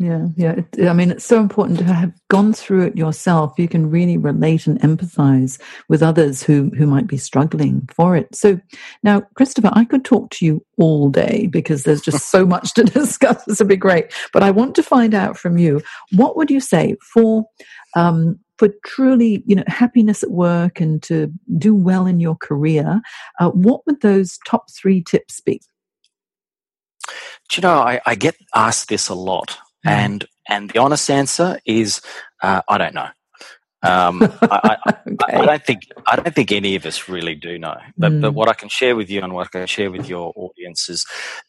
Yeah, 0.00 0.28
yeah. 0.36 0.52
It, 0.52 0.86
I 0.86 0.92
mean, 0.92 1.10
it's 1.10 1.24
so 1.24 1.40
important 1.40 1.78
to 1.80 1.84
have 1.84 2.12
gone 2.28 2.52
through 2.52 2.82
it 2.82 2.96
yourself. 2.96 3.58
You 3.58 3.66
can 3.66 3.90
really 3.90 4.16
relate 4.16 4.68
and 4.68 4.80
empathize 4.80 5.60
with 5.88 6.04
others 6.04 6.40
who 6.40 6.70
who 6.78 6.86
might 6.86 7.08
be 7.08 7.16
struggling 7.16 7.88
for 7.92 8.14
it. 8.14 8.32
So 8.32 8.60
now, 9.02 9.22
Christopher, 9.34 9.70
I 9.72 9.84
could 9.84 10.04
talk 10.04 10.30
to 10.32 10.46
you 10.46 10.64
all 10.76 11.10
day 11.10 11.48
because 11.48 11.82
there's 11.82 12.00
just 12.00 12.30
so 12.30 12.46
much 12.54 12.74
to 12.74 12.84
discuss. 12.84 13.42
This 13.44 13.58
would 13.58 13.66
be 13.66 13.76
great. 13.76 14.14
But 14.32 14.44
I 14.44 14.52
want 14.52 14.76
to 14.76 14.84
find 14.84 15.14
out 15.14 15.36
from 15.36 15.58
you 15.58 15.82
what 16.12 16.36
would 16.36 16.50
you 16.50 16.60
say 16.60 16.94
for 17.12 17.44
um, 17.96 18.38
for 18.56 18.68
truly, 18.86 19.42
you 19.46 19.56
know, 19.56 19.64
happiness 19.66 20.22
at 20.22 20.30
work 20.30 20.80
and 20.80 21.02
to 21.04 21.32
do 21.56 21.74
well 21.74 22.06
in 22.06 22.20
your 22.20 22.36
career. 22.36 23.00
Uh, 23.40 23.50
what 23.50 23.84
would 23.86 24.00
those 24.00 24.38
top 24.46 24.70
three 24.70 25.02
tips 25.02 25.40
be? 25.40 25.60
Do 27.48 27.56
you 27.56 27.62
know, 27.62 27.78
I, 27.78 28.00
I 28.06 28.14
get 28.14 28.36
asked 28.54 28.88
this 28.88 29.08
a 29.08 29.14
lot 29.14 29.58
Mm. 29.86 29.90
And 29.90 30.24
and 30.48 30.70
the 30.70 30.78
honest 30.78 31.10
answer 31.10 31.58
is 31.64 32.00
uh, 32.42 32.62
I 32.68 32.78
don't 32.78 32.94
know. 32.94 33.08
Um, 33.82 34.22
I, 34.42 34.76
I, 34.86 34.94
okay. 35.06 35.36
I, 35.36 35.46
don't 35.46 35.64
think 35.64 35.82
I 36.06 36.16
don't 36.16 36.34
think 36.34 36.50
any 36.50 36.74
of 36.74 36.84
us 36.84 37.08
really 37.08 37.34
do 37.34 37.58
know. 37.58 37.76
But, 37.96 38.12
mm. 38.12 38.20
but 38.20 38.34
what 38.34 38.48
I 38.48 38.54
can 38.54 38.68
share 38.68 38.96
with 38.96 39.10
you 39.10 39.22
and 39.22 39.32
what 39.32 39.46
I 39.46 39.58
can 39.58 39.66
share 39.66 39.90
with 39.90 40.08
your 40.08 40.32
audience 40.34 40.88
is 40.88 41.06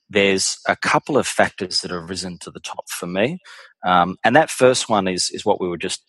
there's 0.09 0.59
a 0.67 0.75
couple 0.75 1.17
of 1.17 1.27
factors 1.27 1.81
that 1.81 1.91
have 1.91 2.09
risen 2.09 2.37
to 2.39 2.51
the 2.51 2.59
top 2.59 2.87
for 2.89 3.07
me, 3.07 3.39
um, 3.85 4.17
and 4.23 4.35
that 4.35 4.49
first 4.49 4.89
one 4.89 5.07
is 5.07 5.29
is 5.31 5.45
what 5.45 5.59
we 5.59 5.67
were 5.67 5.77
just 5.77 6.01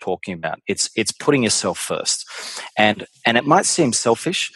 talking 0.00 0.34
about. 0.34 0.60
It's 0.66 0.90
it's 0.96 1.12
putting 1.12 1.44
yourself 1.44 1.78
first, 1.78 2.28
and 2.76 3.06
and 3.24 3.36
it 3.36 3.46
might 3.46 3.66
seem 3.66 3.92
selfish, 3.92 4.52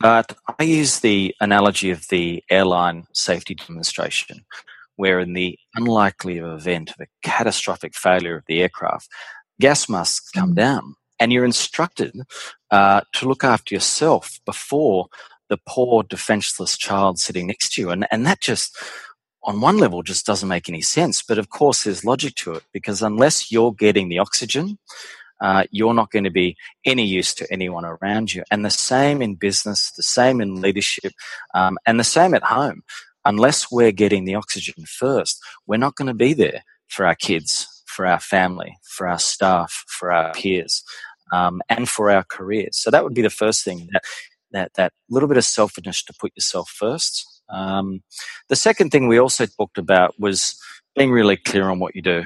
but 0.00 0.34
I 0.58 0.64
use 0.64 1.00
the 1.00 1.34
analogy 1.40 1.90
of 1.90 2.08
the 2.08 2.42
airline 2.50 3.04
safety 3.12 3.54
demonstration 3.54 4.44
where 4.96 5.20
in 5.20 5.32
the 5.32 5.58
unlikely 5.74 6.38
event 6.38 6.90
of 6.90 6.96
a 7.00 7.06
catastrophic 7.22 7.94
failure 7.94 8.36
of 8.36 8.44
the 8.46 8.62
aircraft, 8.62 9.08
gas 9.60 9.88
masks 9.88 10.30
come 10.30 10.52
mm. 10.52 10.56
down 10.56 10.94
and 11.20 11.32
you're 11.32 11.44
instructed 11.44 12.14
uh, 12.70 13.00
to 13.12 13.28
look 13.28 13.44
after 13.44 13.74
yourself 13.74 14.40
before 14.44 15.06
the 15.48 15.58
poor 15.66 16.02
defenseless 16.02 16.76
child 16.76 17.18
sitting 17.18 17.46
next 17.46 17.74
to 17.74 17.82
you. 17.82 17.90
And, 17.90 18.06
and 18.10 18.26
that 18.26 18.40
just, 18.40 18.76
on 19.42 19.60
one 19.60 19.78
level, 19.78 20.02
just 20.02 20.26
doesn't 20.26 20.48
make 20.48 20.68
any 20.68 20.80
sense. 20.80 21.22
But 21.22 21.38
of 21.38 21.50
course, 21.50 21.84
there's 21.84 22.04
logic 22.04 22.34
to 22.36 22.54
it 22.54 22.64
because 22.72 23.02
unless 23.02 23.52
you're 23.52 23.72
getting 23.72 24.08
the 24.08 24.18
oxygen, 24.18 24.78
uh, 25.40 25.64
you're 25.70 25.94
not 25.94 26.10
going 26.10 26.24
to 26.24 26.30
be 26.30 26.56
any 26.84 27.04
use 27.04 27.34
to 27.34 27.52
anyone 27.52 27.84
around 27.84 28.32
you. 28.32 28.42
And 28.50 28.64
the 28.64 28.70
same 28.70 29.20
in 29.20 29.34
business, 29.34 29.90
the 29.92 30.02
same 30.02 30.40
in 30.40 30.60
leadership, 30.60 31.12
um, 31.54 31.78
and 31.86 32.00
the 32.00 32.04
same 32.04 32.34
at 32.34 32.44
home 32.44 32.82
unless 33.24 33.70
we're 33.70 33.92
getting 33.92 34.24
the 34.24 34.34
oxygen 34.36 34.84
first, 34.86 35.40
we're 35.66 35.76
not 35.78 35.96
going 35.96 36.08
to 36.08 36.14
be 36.14 36.34
there 36.34 36.62
for 36.88 37.06
our 37.06 37.14
kids, 37.14 37.66
for 37.86 38.06
our 38.06 38.20
family, 38.20 38.76
for 38.84 39.08
our 39.08 39.18
staff, 39.18 39.84
for 39.88 40.12
our 40.12 40.32
peers. 40.34 40.82
um, 41.32 41.62
and 41.68 41.88
for 41.88 42.10
our 42.10 42.24
careers. 42.24 42.78
So 42.78 42.90
that 42.90 43.04
would 43.04 43.14
be 43.14 43.22
the 43.22 43.30
first 43.30 43.64
thing 43.64 43.88
that 43.92 44.02
that 44.52 44.72
that 44.74 44.92
little 45.10 45.28
bit 45.28 45.38
of 45.38 45.44
selfishness 45.44 46.02
to 46.04 46.14
put 46.20 46.32
yourself 46.36 46.70
first. 46.70 47.26
Um, 47.50 48.02
the 48.48 48.56
second 48.56 48.90
thing 48.90 49.08
we 49.08 49.18
also 49.18 49.46
talked 49.46 49.78
about 49.78 50.14
was 50.18 50.58
being 50.96 51.10
really 51.12 51.36
clear 51.36 51.68
on 51.70 51.78
what 51.80 51.94
you 51.96 52.02
do 52.02 52.24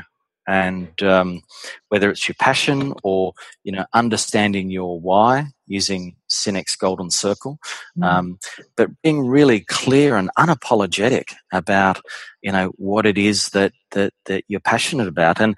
and 0.49 1.03
um, 1.03 1.43
whether 1.91 2.11
it's 2.11 2.27
your 2.27 2.35
passion 2.41 2.95
or 3.05 3.35
you 3.63 3.71
know 3.71 3.85
understanding 3.93 4.71
your 4.71 4.99
why 4.99 5.47
using 5.67 6.17
Sinek's 6.31 6.75
golden 6.75 7.11
circle, 7.11 7.59
mm. 7.97 8.05
um, 8.05 8.39
but 8.75 8.89
being 9.03 9.27
really 9.27 9.61
clear 9.61 10.17
and 10.17 10.31
unapologetic 10.39 11.35
about 11.53 12.01
you 12.43 12.51
know 12.51 12.73
what 12.77 13.05
it 13.05 13.19
is 13.19 13.51
that 13.51 13.73
that 13.93 14.15
that 14.25 14.45
you're 14.49 14.61
passionate 14.61 15.07
about, 15.07 15.39
and 15.39 15.55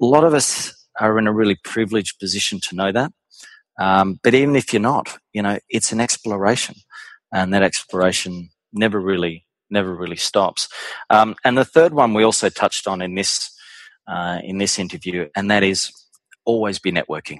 a 0.00 0.04
lot 0.04 0.24
of 0.24 0.32
us 0.32 0.74
are 0.98 1.18
in 1.18 1.26
a 1.26 1.32
really 1.32 1.58
privileged 1.62 2.18
position 2.18 2.58
to 2.60 2.74
know 2.74 2.90
that. 2.90 3.12
Um, 3.78 4.20
but 4.22 4.34
even 4.34 4.56
if 4.56 4.72
you're 4.72 4.80
not, 4.80 5.16
you 5.32 5.42
know, 5.42 5.58
it's 5.68 5.92
an 5.92 6.00
exploration, 6.00 6.76
and 7.30 7.52
that 7.52 7.62
exploration 7.62 8.48
never 8.72 8.98
really 8.98 9.44
never 9.68 9.94
really 9.94 10.16
stops. 10.16 10.66
Um, 11.10 11.36
and 11.44 11.58
the 11.58 11.64
third 11.64 11.92
one 11.92 12.14
we 12.14 12.24
also 12.24 12.48
touched 12.48 12.88
on 12.88 13.02
in 13.02 13.14
this 13.14 13.54
uh, 14.10 14.40
in 14.42 14.58
this 14.58 14.78
interview, 14.78 15.28
and 15.36 15.50
that 15.50 15.62
is 15.62 15.92
always 16.44 16.78
be 16.78 16.90
networking. 16.90 17.38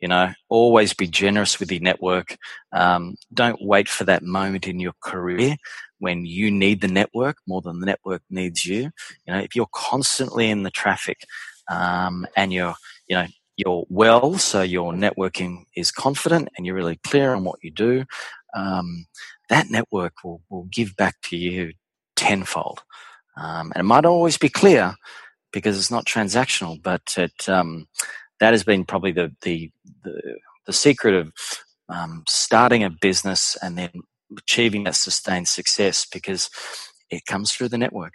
You 0.00 0.08
know, 0.08 0.32
always 0.48 0.94
be 0.94 1.06
generous 1.06 1.60
with 1.60 1.70
your 1.70 1.80
network. 1.80 2.36
Um, 2.72 3.14
don't 3.32 3.62
wait 3.62 3.88
for 3.88 4.02
that 4.04 4.24
moment 4.24 4.66
in 4.66 4.80
your 4.80 4.94
career 5.00 5.54
when 6.00 6.26
you 6.26 6.50
need 6.50 6.80
the 6.80 6.88
network 6.88 7.36
more 7.46 7.62
than 7.62 7.78
the 7.78 7.86
network 7.86 8.22
needs 8.28 8.66
you. 8.66 8.90
You 9.26 9.32
know, 9.32 9.38
if 9.38 9.54
you're 9.54 9.68
constantly 9.72 10.50
in 10.50 10.64
the 10.64 10.72
traffic 10.72 11.18
um, 11.70 12.26
and 12.36 12.52
you're, 12.52 12.74
you 13.06 13.14
know, 13.14 13.26
you're 13.56 13.84
well, 13.88 14.38
so 14.38 14.62
your 14.62 14.92
networking 14.92 15.66
is 15.76 15.92
confident 15.92 16.48
and 16.56 16.66
you're 16.66 16.74
really 16.74 16.98
clear 17.04 17.32
on 17.32 17.44
what 17.44 17.60
you 17.62 17.70
do, 17.70 18.04
um, 18.54 19.06
that 19.50 19.70
network 19.70 20.14
will, 20.24 20.42
will 20.50 20.64
give 20.64 20.96
back 20.96 21.14
to 21.22 21.36
you 21.36 21.74
tenfold. 22.16 22.82
Um, 23.36 23.70
and 23.74 23.82
it 23.82 23.86
might 23.86 24.04
always 24.04 24.36
be 24.36 24.48
clear, 24.48 24.96
because 25.52 25.78
it's 25.78 25.90
not 25.90 26.06
transactional, 26.06 26.82
but 26.82 27.14
it, 27.16 27.48
um, 27.48 27.86
that 28.40 28.52
has 28.52 28.64
been 28.64 28.84
probably 28.84 29.12
the, 29.12 29.34
the, 29.42 29.70
the, 30.04 30.36
the 30.66 30.72
secret 30.72 31.14
of 31.14 31.32
um, 31.88 32.24
starting 32.26 32.82
a 32.82 32.90
business 32.90 33.56
and 33.62 33.78
then 33.78 33.90
achieving 34.38 34.84
that 34.84 34.94
sustained 34.96 35.48
success 35.48 36.06
because 36.10 36.50
it 37.10 37.26
comes 37.26 37.52
through 37.52 37.68
the 37.68 37.78
network. 37.78 38.14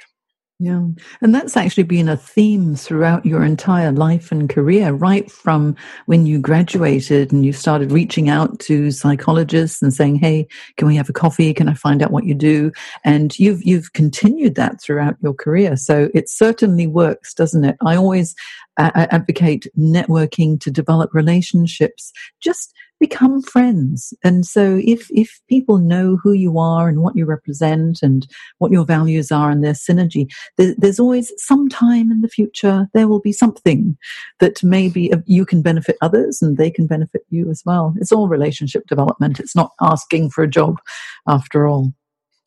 Yeah. 0.60 0.88
And 1.22 1.36
that's 1.36 1.56
actually 1.56 1.84
been 1.84 2.10
a 2.10 2.18
theme 2.18 2.76
throughout 2.76 3.28
your 3.28 3.44
entire 3.44 3.92
life 3.92 4.32
and 4.32 4.50
career, 4.50 4.92
right 4.92 5.30
from 5.30 5.76
when 6.08 6.26
you 6.26 6.40
graduated 6.40 7.32
and 7.32 7.46
you 7.46 7.54
started 7.54 7.92
reaching 7.92 8.28
out 8.28 8.60
to 8.62 8.90
psychologists 8.90 9.84
and 9.84 9.94
saying, 9.94 10.16
Hey, 10.16 10.48
can 10.76 10.88
we 10.88 10.96
have 10.96 11.10
a 11.10 11.14
coffee? 11.14 11.54
Can 11.54 11.70
I 11.70 11.76
find 11.76 12.02
out 12.02 12.10
what 12.10 12.26
you 12.26 12.34
do? 12.34 12.72
And 13.06 13.38
you've, 13.38 13.64
you've 13.64 13.94
continued 13.94 14.56
that 14.56 14.82
throughout 14.82 15.18
your 15.22 15.36
career. 15.36 15.78
So 15.78 16.10
it 16.16 16.28
certainly 16.28 16.88
works, 16.88 17.36
doesn't 17.36 17.64
it? 17.64 17.78
I 17.86 17.96
always 17.96 18.34
uh, 18.78 18.90
advocate 19.12 19.68
networking 19.78 20.60
to 20.62 20.72
develop 20.72 21.14
relationships. 21.14 22.12
Just 22.40 22.74
become 23.00 23.42
friends. 23.42 24.14
And 24.24 24.46
so 24.46 24.80
if, 24.84 25.10
if 25.12 25.40
people 25.48 25.78
know 25.78 26.18
who 26.18 26.34
you 26.34 26.58
are 26.58 26.88
and 26.88 27.02
what 27.02 27.16
you 27.16 27.26
represent 27.26 28.02
and 28.02 28.28
what 28.58 28.72
your 28.72 28.86
values 28.86 29.32
are 29.32 29.50
and 29.50 29.64
their 29.64 29.74
synergy, 29.74 30.32
there, 30.58 30.76
there's 30.78 31.00
always 31.00 31.32
some 31.38 31.70
time 31.70 32.12
in 32.12 32.22
the 32.22 32.30
future 32.30 32.88
there 32.94 33.08
will 33.08 33.20
be 33.20 33.32
something 33.32 33.98
that 34.40 34.64
maybe 34.64 35.12
you 35.26 35.46
can 35.46 35.62
benefit 35.62 35.98
others 36.02 36.42
and 36.42 36.58
they 36.58 36.72
can 36.72 36.88
benefit 36.88 37.22
you 37.30 37.50
as 37.50 37.64
well. 37.66 37.94
It's 38.00 38.12
all 38.12 38.28
relationship 38.28 38.88
development. 38.88 39.40
It's 39.40 39.56
not 39.56 39.72
asking 39.82 40.32
for 40.32 40.44
a 40.44 40.50
job 40.50 40.80
after 41.28 41.68
all. 41.68 41.94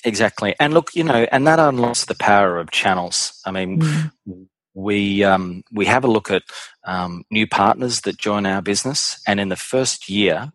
Exactly. 0.05 0.55
And 0.59 0.73
look, 0.73 0.95
you 0.95 1.05
know, 1.05 1.27
and 1.31 1.47
that 1.47 1.59
unlocks 1.59 2.07
the 2.07 2.15
power 2.15 2.59
of 2.59 2.71
channels. 2.71 3.41
I 3.45 3.51
mean, 3.51 3.81
mm 3.81 4.11
we 4.75 5.25
um, 5.25 5.63
we 5.73 5.87
have 5.87 6.05
a 6.05 6.11
look 6.11 6.31
at 6.31 6.43
um, 6.85 7.25
new 7.31 7.47
partners 7.47 8.03
that 8.03 8.19
join 8.19 8.47
our 8.47 8.63
business, 8.63 9.21
and 9.27 9.41
in 9.41 9.49
the 9.49 9.57
first 9.57 10.09
year, 10.09 10.53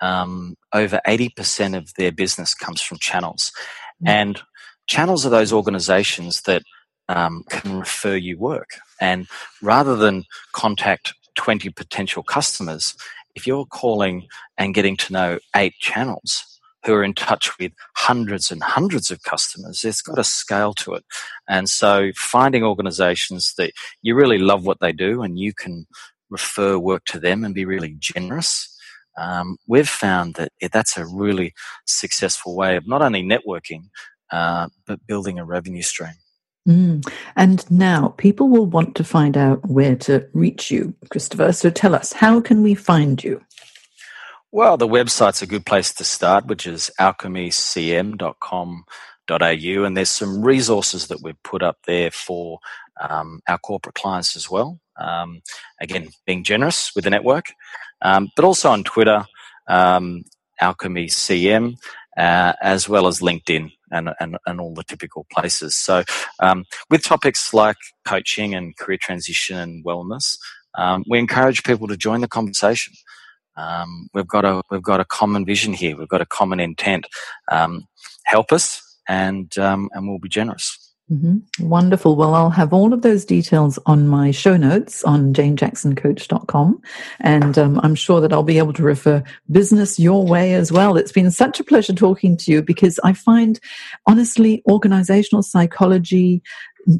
um, 0.00 0.56
over 0.72 1.00
eighty 1.06 1.28
percent 1.28 1.74
of 1.74 1.92
their 1.94 2.12
business 2.12 2.54
comes 2.54 2.80
from 2.80 2.98
channels, 2.98 3.52
mm-hmm. 4.02 4.08
and 4.08 4.42
channels 4.86 5.26
are 5.26 5.30
those 5.30 5.52
organisations 5.52 6.42
that 6.42 6.62
um, 7.08 7.44
can 7.50 7.78
refer 7.78 8.16
you 8.16 8.38
work. 8.38 8.78
And 9.00 9.26
rather 9.62 9.96
than 9.96 10.24
contact 10.52 11.14
twenty 11.34 11.70
potential 11.70 12.22
customers, 12.22 12.96
if 13.34 13.46
you're 13.46 13.66
calling 13.66 14.26
and 14.56 14.74
getting 14.74 14.96
to 14.96 15.12
know 15.12 15.38
eight 15.54 15.74
channels, 15.78 16.57
who 16.84 16.94
are 16.94 17.02
in 17.02 17.14
touch 17.14 17.50
with 17.58 17.72
hundreds 17.96 18.50
and 18.50 18.62
hundreds 18.62 19.10
of 19.10 19.22
customers. 19.22 19.84
It's 19.84 20.02
got 20.02 20.18
a 20.18 20.24
scale 20.24 20.72
to 20.74 20.94
it. 20.94 21.04
And 21.48 21.68
so 21.68 22.10
finding 22.14 22.62
organizations 22.62 23.54
that 23.58 23.72
you 24.02 24.14
really 24.14 24.38
love 24.38 24.64
what 24.64 24.80
they 24.80 24.92
do 24.92 25.22
and 25.22 25.38
you 25.38 25.52
can 25.52 25.86
refer 26.30 26.78
work 26.78 27.04
to 27.06 27.18
them 27.18 27.44
and 27.44 27.54
be 27.54 27.64
really 27.64 27.96
generous. 27.98 28.74
Um, 29.16 29.56
we've 29.66 29.88
found 29.88 30.34
that 30.34 30.52
that's 30.72 30.96
a 30.96 31.06
really 31.06 31.52
successful 31.86 32.54
way 32.54 32.76
of 32.76 32.86
not 32.86 33.02
only 33.02 33.22
networking, 33.22 33.88
uh, 34.30 34.68
but 34.86 35.06
building 35.06 35.38
a 35.38 35.44
revenue 35.44 35.82
stream. 35.82 36.14
Mm. 36.68 37.10
And 37.34 37.68
now 37.70 38.08
people 38.18 38.48
will 38.48 38.66
want 38.66 38.94
to 38.96 39.04
find 39.04 39.36
out 39.36 39.66
where 39.66 39.96
to 39.96 40.28
reach 40.34 40.70
you, 40.70 40.94
Christopher. 41.10 41.52
So 41.52 41.70
tell 41.70 41.94
us, 41.94 42.12
how 42.12 42.40
can 42.40 42.62
we 42.62 42.74
find 42.74 43.24
you? 43.24 43.40
Well, 44.50 44.78
the 44.78 44.88
website's 44.88 45.42
a 45.42 45.46
good 45.46 45.66
place 45.66 45.92
to 45.94 46.04
start, 46.04 46.46
which 46.46 46.66
is 46.66 46.90
alchemycm.com.au. 46.98 49.84
And 49.84 49.96
there's 49.96 50.10
some 50.10 50.42
resources 50.42 51.08
that 51.08 51.20
we've 51.22 51.42
put 51.42 51.62
up 51.62 51.76
there 51.86 52.10
for 52.10 52.58
um, 52.98 53.40
our 53.46 53.58
corporate 53.58 53.94
clients 53.94 54.36
as 54.36 54.50
well. 54.50 54.80
Um, 54.98 55.42
again, 55.82 56.08
being 56.26 56.44
generous 56.44 56.94
with 56.94 57.04
the 57.04 57.10
network, 57.10 57.52
um, 58.00 58.30
but 58.36 58.46
also 58.46 58.70
on 58.70 58.84
Twitter, 58.84 59.26
um, 59.68 60.24
alchemycm, 60.62 61.74
uh, 62.16 62.54
as 62.62 62.88
well 62.88 63.06
as 63.06 63.20
LinkedIn 63.20 63.70
and, 63.92 64.08
and, 64.18 64.38
and 64.46 64.60
all 64.60 64.72
the 64.72 64.82
typical 64.82 65.26
places. 65.30 65.76
So, 65.76 66.04
um, 66.40 66.64
with 66.90 67.02
topics 67.04 67.52
like 67.52 67.76
coaching 68.06 68.54
and 68.54 68.74
career 68.76 68.98
transition 69.00 69.58
and 69.58 69.84
wellness, 69.84 70.38
um, 70.76 71.04
we 71.08 71.18
encourage 71.18 71.64
people 71.64 71.86
to 71.88 71.96
join 71.98 72.22
the 72.22 72.28
conversation. 72.28 72.94
Um, 73.58 74.08
we've 74.14 74.26
got 74.26 74.44
a 74.44 74.62
we've 74.70 74.82
got 74.82 75.00
a 75.00 75.04
common 75.04 75.44
vision 75.44 75.72
here. 75.72 75.96
We've 75.96 76.08
got 76.08 76.20
a 76.20 76.26
common 76.26 76.60
intent. 76.60 77.06
Um, 77.50 77.86
help 78.24 78.52
us, 78.52 78.82
and 79.08 79.56
um, 79.58 79.90
and 79.92 80.08
we'll 80.08 80.18
be 80.18 80.28
generous. 80.28 80.87
Mm-hmm. 81.10 81.66
Wonderful. 81.66 82.16
Well, 82.16 82.34
I'll 82.34 82.50
have 82.50 82.74
all 82.74 82.92
of 82.92 83.00
those 83.00 83.24
details 83.24 83.78
on 83.86 84.08
my 84.08 84.30
show 84.30 84.58
notes 84.58 85.02
on 85.04 85.32
janejacksoncoach.com. 85.32 86.82
And 87.20 87.58
um, 87.58 87.80
I'm 87.82 87.94
sure 87.94 88.20
that 88.20 88.32
I'll 88.32 88.42
be 88.42 88.58
able 88.58 88.74
to 88.74 88.82
refer 88.82 89.24
business 89.50 89.98
your 89.98 90.26
way 90.26 90.52
as 90.52 90.70
well. 90.70 90.98
It's 90.98 91.12
been 91.12 91.30
such 91.30 91.60
a 91.60 91.64
pleasure 91.64 91.94
talking 91.94 92.36
to 92.38 92.52
you 92.52 92.62
because 92.62 93.00
I 93.04 93.14
find, 93.14 93.58
honestly, 94.06 94.62
organizational 94.68 95.42
psychology, 95.42 96.42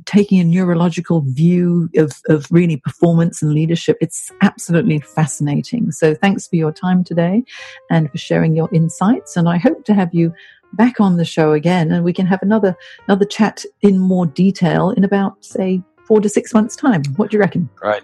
taking 0.06 0.40
a 0.40 0.44
neurological 0.44 1.22
view 1.22 1.90
of, 1.96 2.12
of 2.28 2.46
really 2.50 2.76
performance 2.76 3.42
and 3.42 3.52
leadership. 3.52 3.98
It's 4.00 4.30
absolutely 4.40 5.00
fascinating. 5.00 5.92
So 5.92 6.14
thanks 6.14 6.46
for 6.46 6.56
your 6.56 6.72
time 6.72 7.04
today 7.04 7.44
and 7.90 8.10
for 8.10 8.18
sharing 8.18 8.56
your 8.56 8.68
insights. 8.72 9.36
And 9.36 9.48
I 9.48 9.58
hope 9.58 9.84
to 9.84 9.94
have 9.94 10.14
you 10.14 10.32
back 10.74 11.00
on 11.00 11.16
the 11.16 11.24
show 11.24 11.52
again 11.52 11.90
and 11.90 12.04
we 12.04 12.12
can 12.12 12.26
have 12.26 12.42
another 12.42 12.76
another 13.06 13.24
chat 13.24 13.64
in 13.82 13.98
more 13.98 14.26
detail 14.26 14.90
in 14.90 15.04
about 15.04 15.44
say 15.44 15.82
four 16.04 16.20
to 16.20 16.28
six 16.28 16.54
months 16.54 16.76
time 16.76 17.02
what 17.16 17.30
do 17.30 17.36
you 17.36 17.40
reckon 17.40 17.68
right 17.82 18.02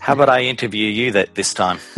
how 0.00 0.14
about 0.14 0.30
I 0.30 0.42
interview 0.42 0.88
you 0.88 1.10
that 1.12 1.34
this 1.34 1.52
time? 1.52 1.78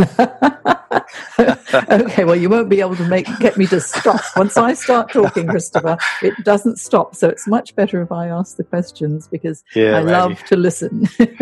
okay, 1.39 2.25
well, 2.25 2.37
you 2.37 2.49
won't 2.49 2.69
be 2.69 2.81
able 2.81 2.97
to 2.97 3.05
make 3.05 3.27
get 3.39 3.57
me 3.57 3.67
to 3.67 3.81
stop 3.81 4.21
once 4.37 4.57
I 4.57 4.75
start 4.75 5.13
talking, 5.13 5.47
Christopher. 5.47 5.97
It 6.21 6.35
doesn't 6.45 6.79
stop, 6.79 7.15
so 7.15 7.29
it's 7.29 7.47
much 7.47 7.75
better 7.75 8.03
if 8.03 8.13
I 8.13 8.29
ask 8.29 8.57
the 8.57 8.65
questions 8.65 9.29
because 9.29 9.65
yeah, 9.75 9.97
I 9.97 10.01
love 10.01 10.43
to 10.45 10.57
listen. 10.57 11.09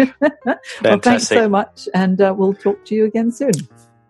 well, 0.82 0.98
thanks 1.00 1.28
so 1.28 1.48
much, 1.48 1.88
and 1.94 2.20
uh, 2.20 2.34
we'll 2.36 2.54
talk 2.54 2.84
to 2.86 2.94
you 2.94 3.04
again 3.06 3.32
soon. 3.32 3.52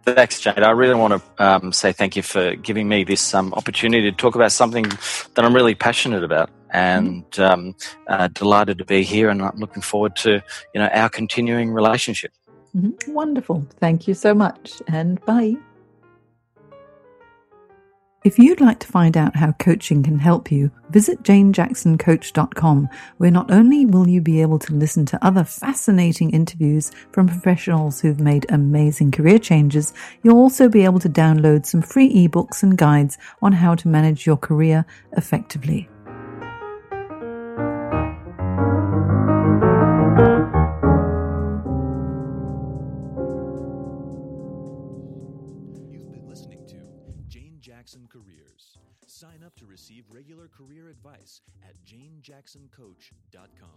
Thanks, 0.04 0.40
Jane. 0.40 0.62
I 0.62 0.70
really 0.70 0.94
want 0.94 1.22
to 1.22 1.44
um, 1.44 1.72
say 1.72 1.92
thank 1.92 2.16
you 2.16 2.22
for 2.22 2.54
giving 2.56 2.88
me 2.88 3.04
this 3.04 3.34
um, 3.34 3.52
opportunity 3.54 4.10
to 4.10 4.16
talk 4.16 4.34
about 4.34 4.50
something 4.50 4.84
that 4.84 5.44
I'm 5.44 5.54
really 5.54 5.74
passionate 5.74 6.24
about, 6.24 6.50
and 6.70 7.24
um, 7.38 7.74
uh, 8.08 8.28
delighted 8.28 8.78
to 8.78 8.84
be 8.84 9.02
here. 9.02 9.28
And 9.28 9.42
I'm 9.42 9.58
looking 9.58 9.82
forward 9.82 10.16
to 10.16 10.42
you 10.74 10.80
know 10.80 10.88
our 10.88 11.08
continuing 11.10 11.70
relationship. 11.70 12.32
Mm-hmm. 12.74 13.12
Wonderful. 13.12 13.66
Thank 13.78 14.08
you 14.08 14.14
so 14.14 14.34
much, 14.34 14.80
and 14.88 15.22
bye. 15.26 15.56
If 18.22 18.38
you'd 18.38 18.60
like 18.60 18.80
to 18.80 18.86
find 18.86 19.16
out 19.16 19.34
how 19.34 19.52
coaching 19.52 20.02
can 20.02 20.18
help 20.18 20.52
you, 20.52 20.70
visit 20.90 21.22
janejacksoncoach.com, 21.22 22.90
where 23.16 23.30
not 23.30 23.50
only 23.50 23.86
will 23.86 24.06
you 24.06 24.20
be 24.20 24.42
able 24.42 24.58
to 24.58 24.74
listen 24.74 25.06
to 25.06 25.24
other 25.24 25.42
fascinating 25.42 26.28
interviews 26.28 26.92
from 27.12 27.28
professionals 27.28 27.98
who've 27.98 28.20
made 28.20 28.44
amazing 28.50 29.10
career 29.10 29.38
changes, 29.38 29.94
you'll 30.22 30.36
also 30.36 30.68
be 30.68 30.84
able 30.84 30.98
to 30.98 31.08
download 31.08 31.64
some 31.64 31.80
free 31.80 32.28
ebooks 32.28 32.62
and 32.62 32.76
guides 32.76 33.16
on 33.40 33.52
how 33.52 33.74
to 33.74 33.88
manage 33.88 34.26
your 34.26 34.36
career 34.36 34.84
effectively. 35.16 35.88
Receive 49.80 50.04
regular 50.10 50.46
career 50.46 50.90
advice 50.90 51.40
at 51.66 51.74
janejacksoncoach.com. 51.86 53.70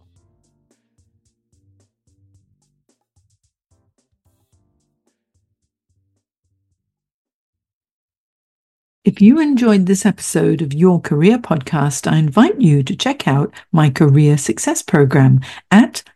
If 9.06 9.22
you 9.22 9.39
enjoyed 9.39 9.86
this 9.86 10.06
episode 10.06 10.62
of 10.62 10.74
Your 10.74 10.99
Career 10.99 11.38
Podcast, 11.38 12.12
I 12.12 12.18
invite 12.18 12.60
you 12.60 12.84
to 12.84 12.95
check 12.97 13.26
out 13.26 13.54
my 13.72 13.89
Career 13.89 14.38
Success 14.38 14.82
Program 14.82 15.39
at 15.72 16.04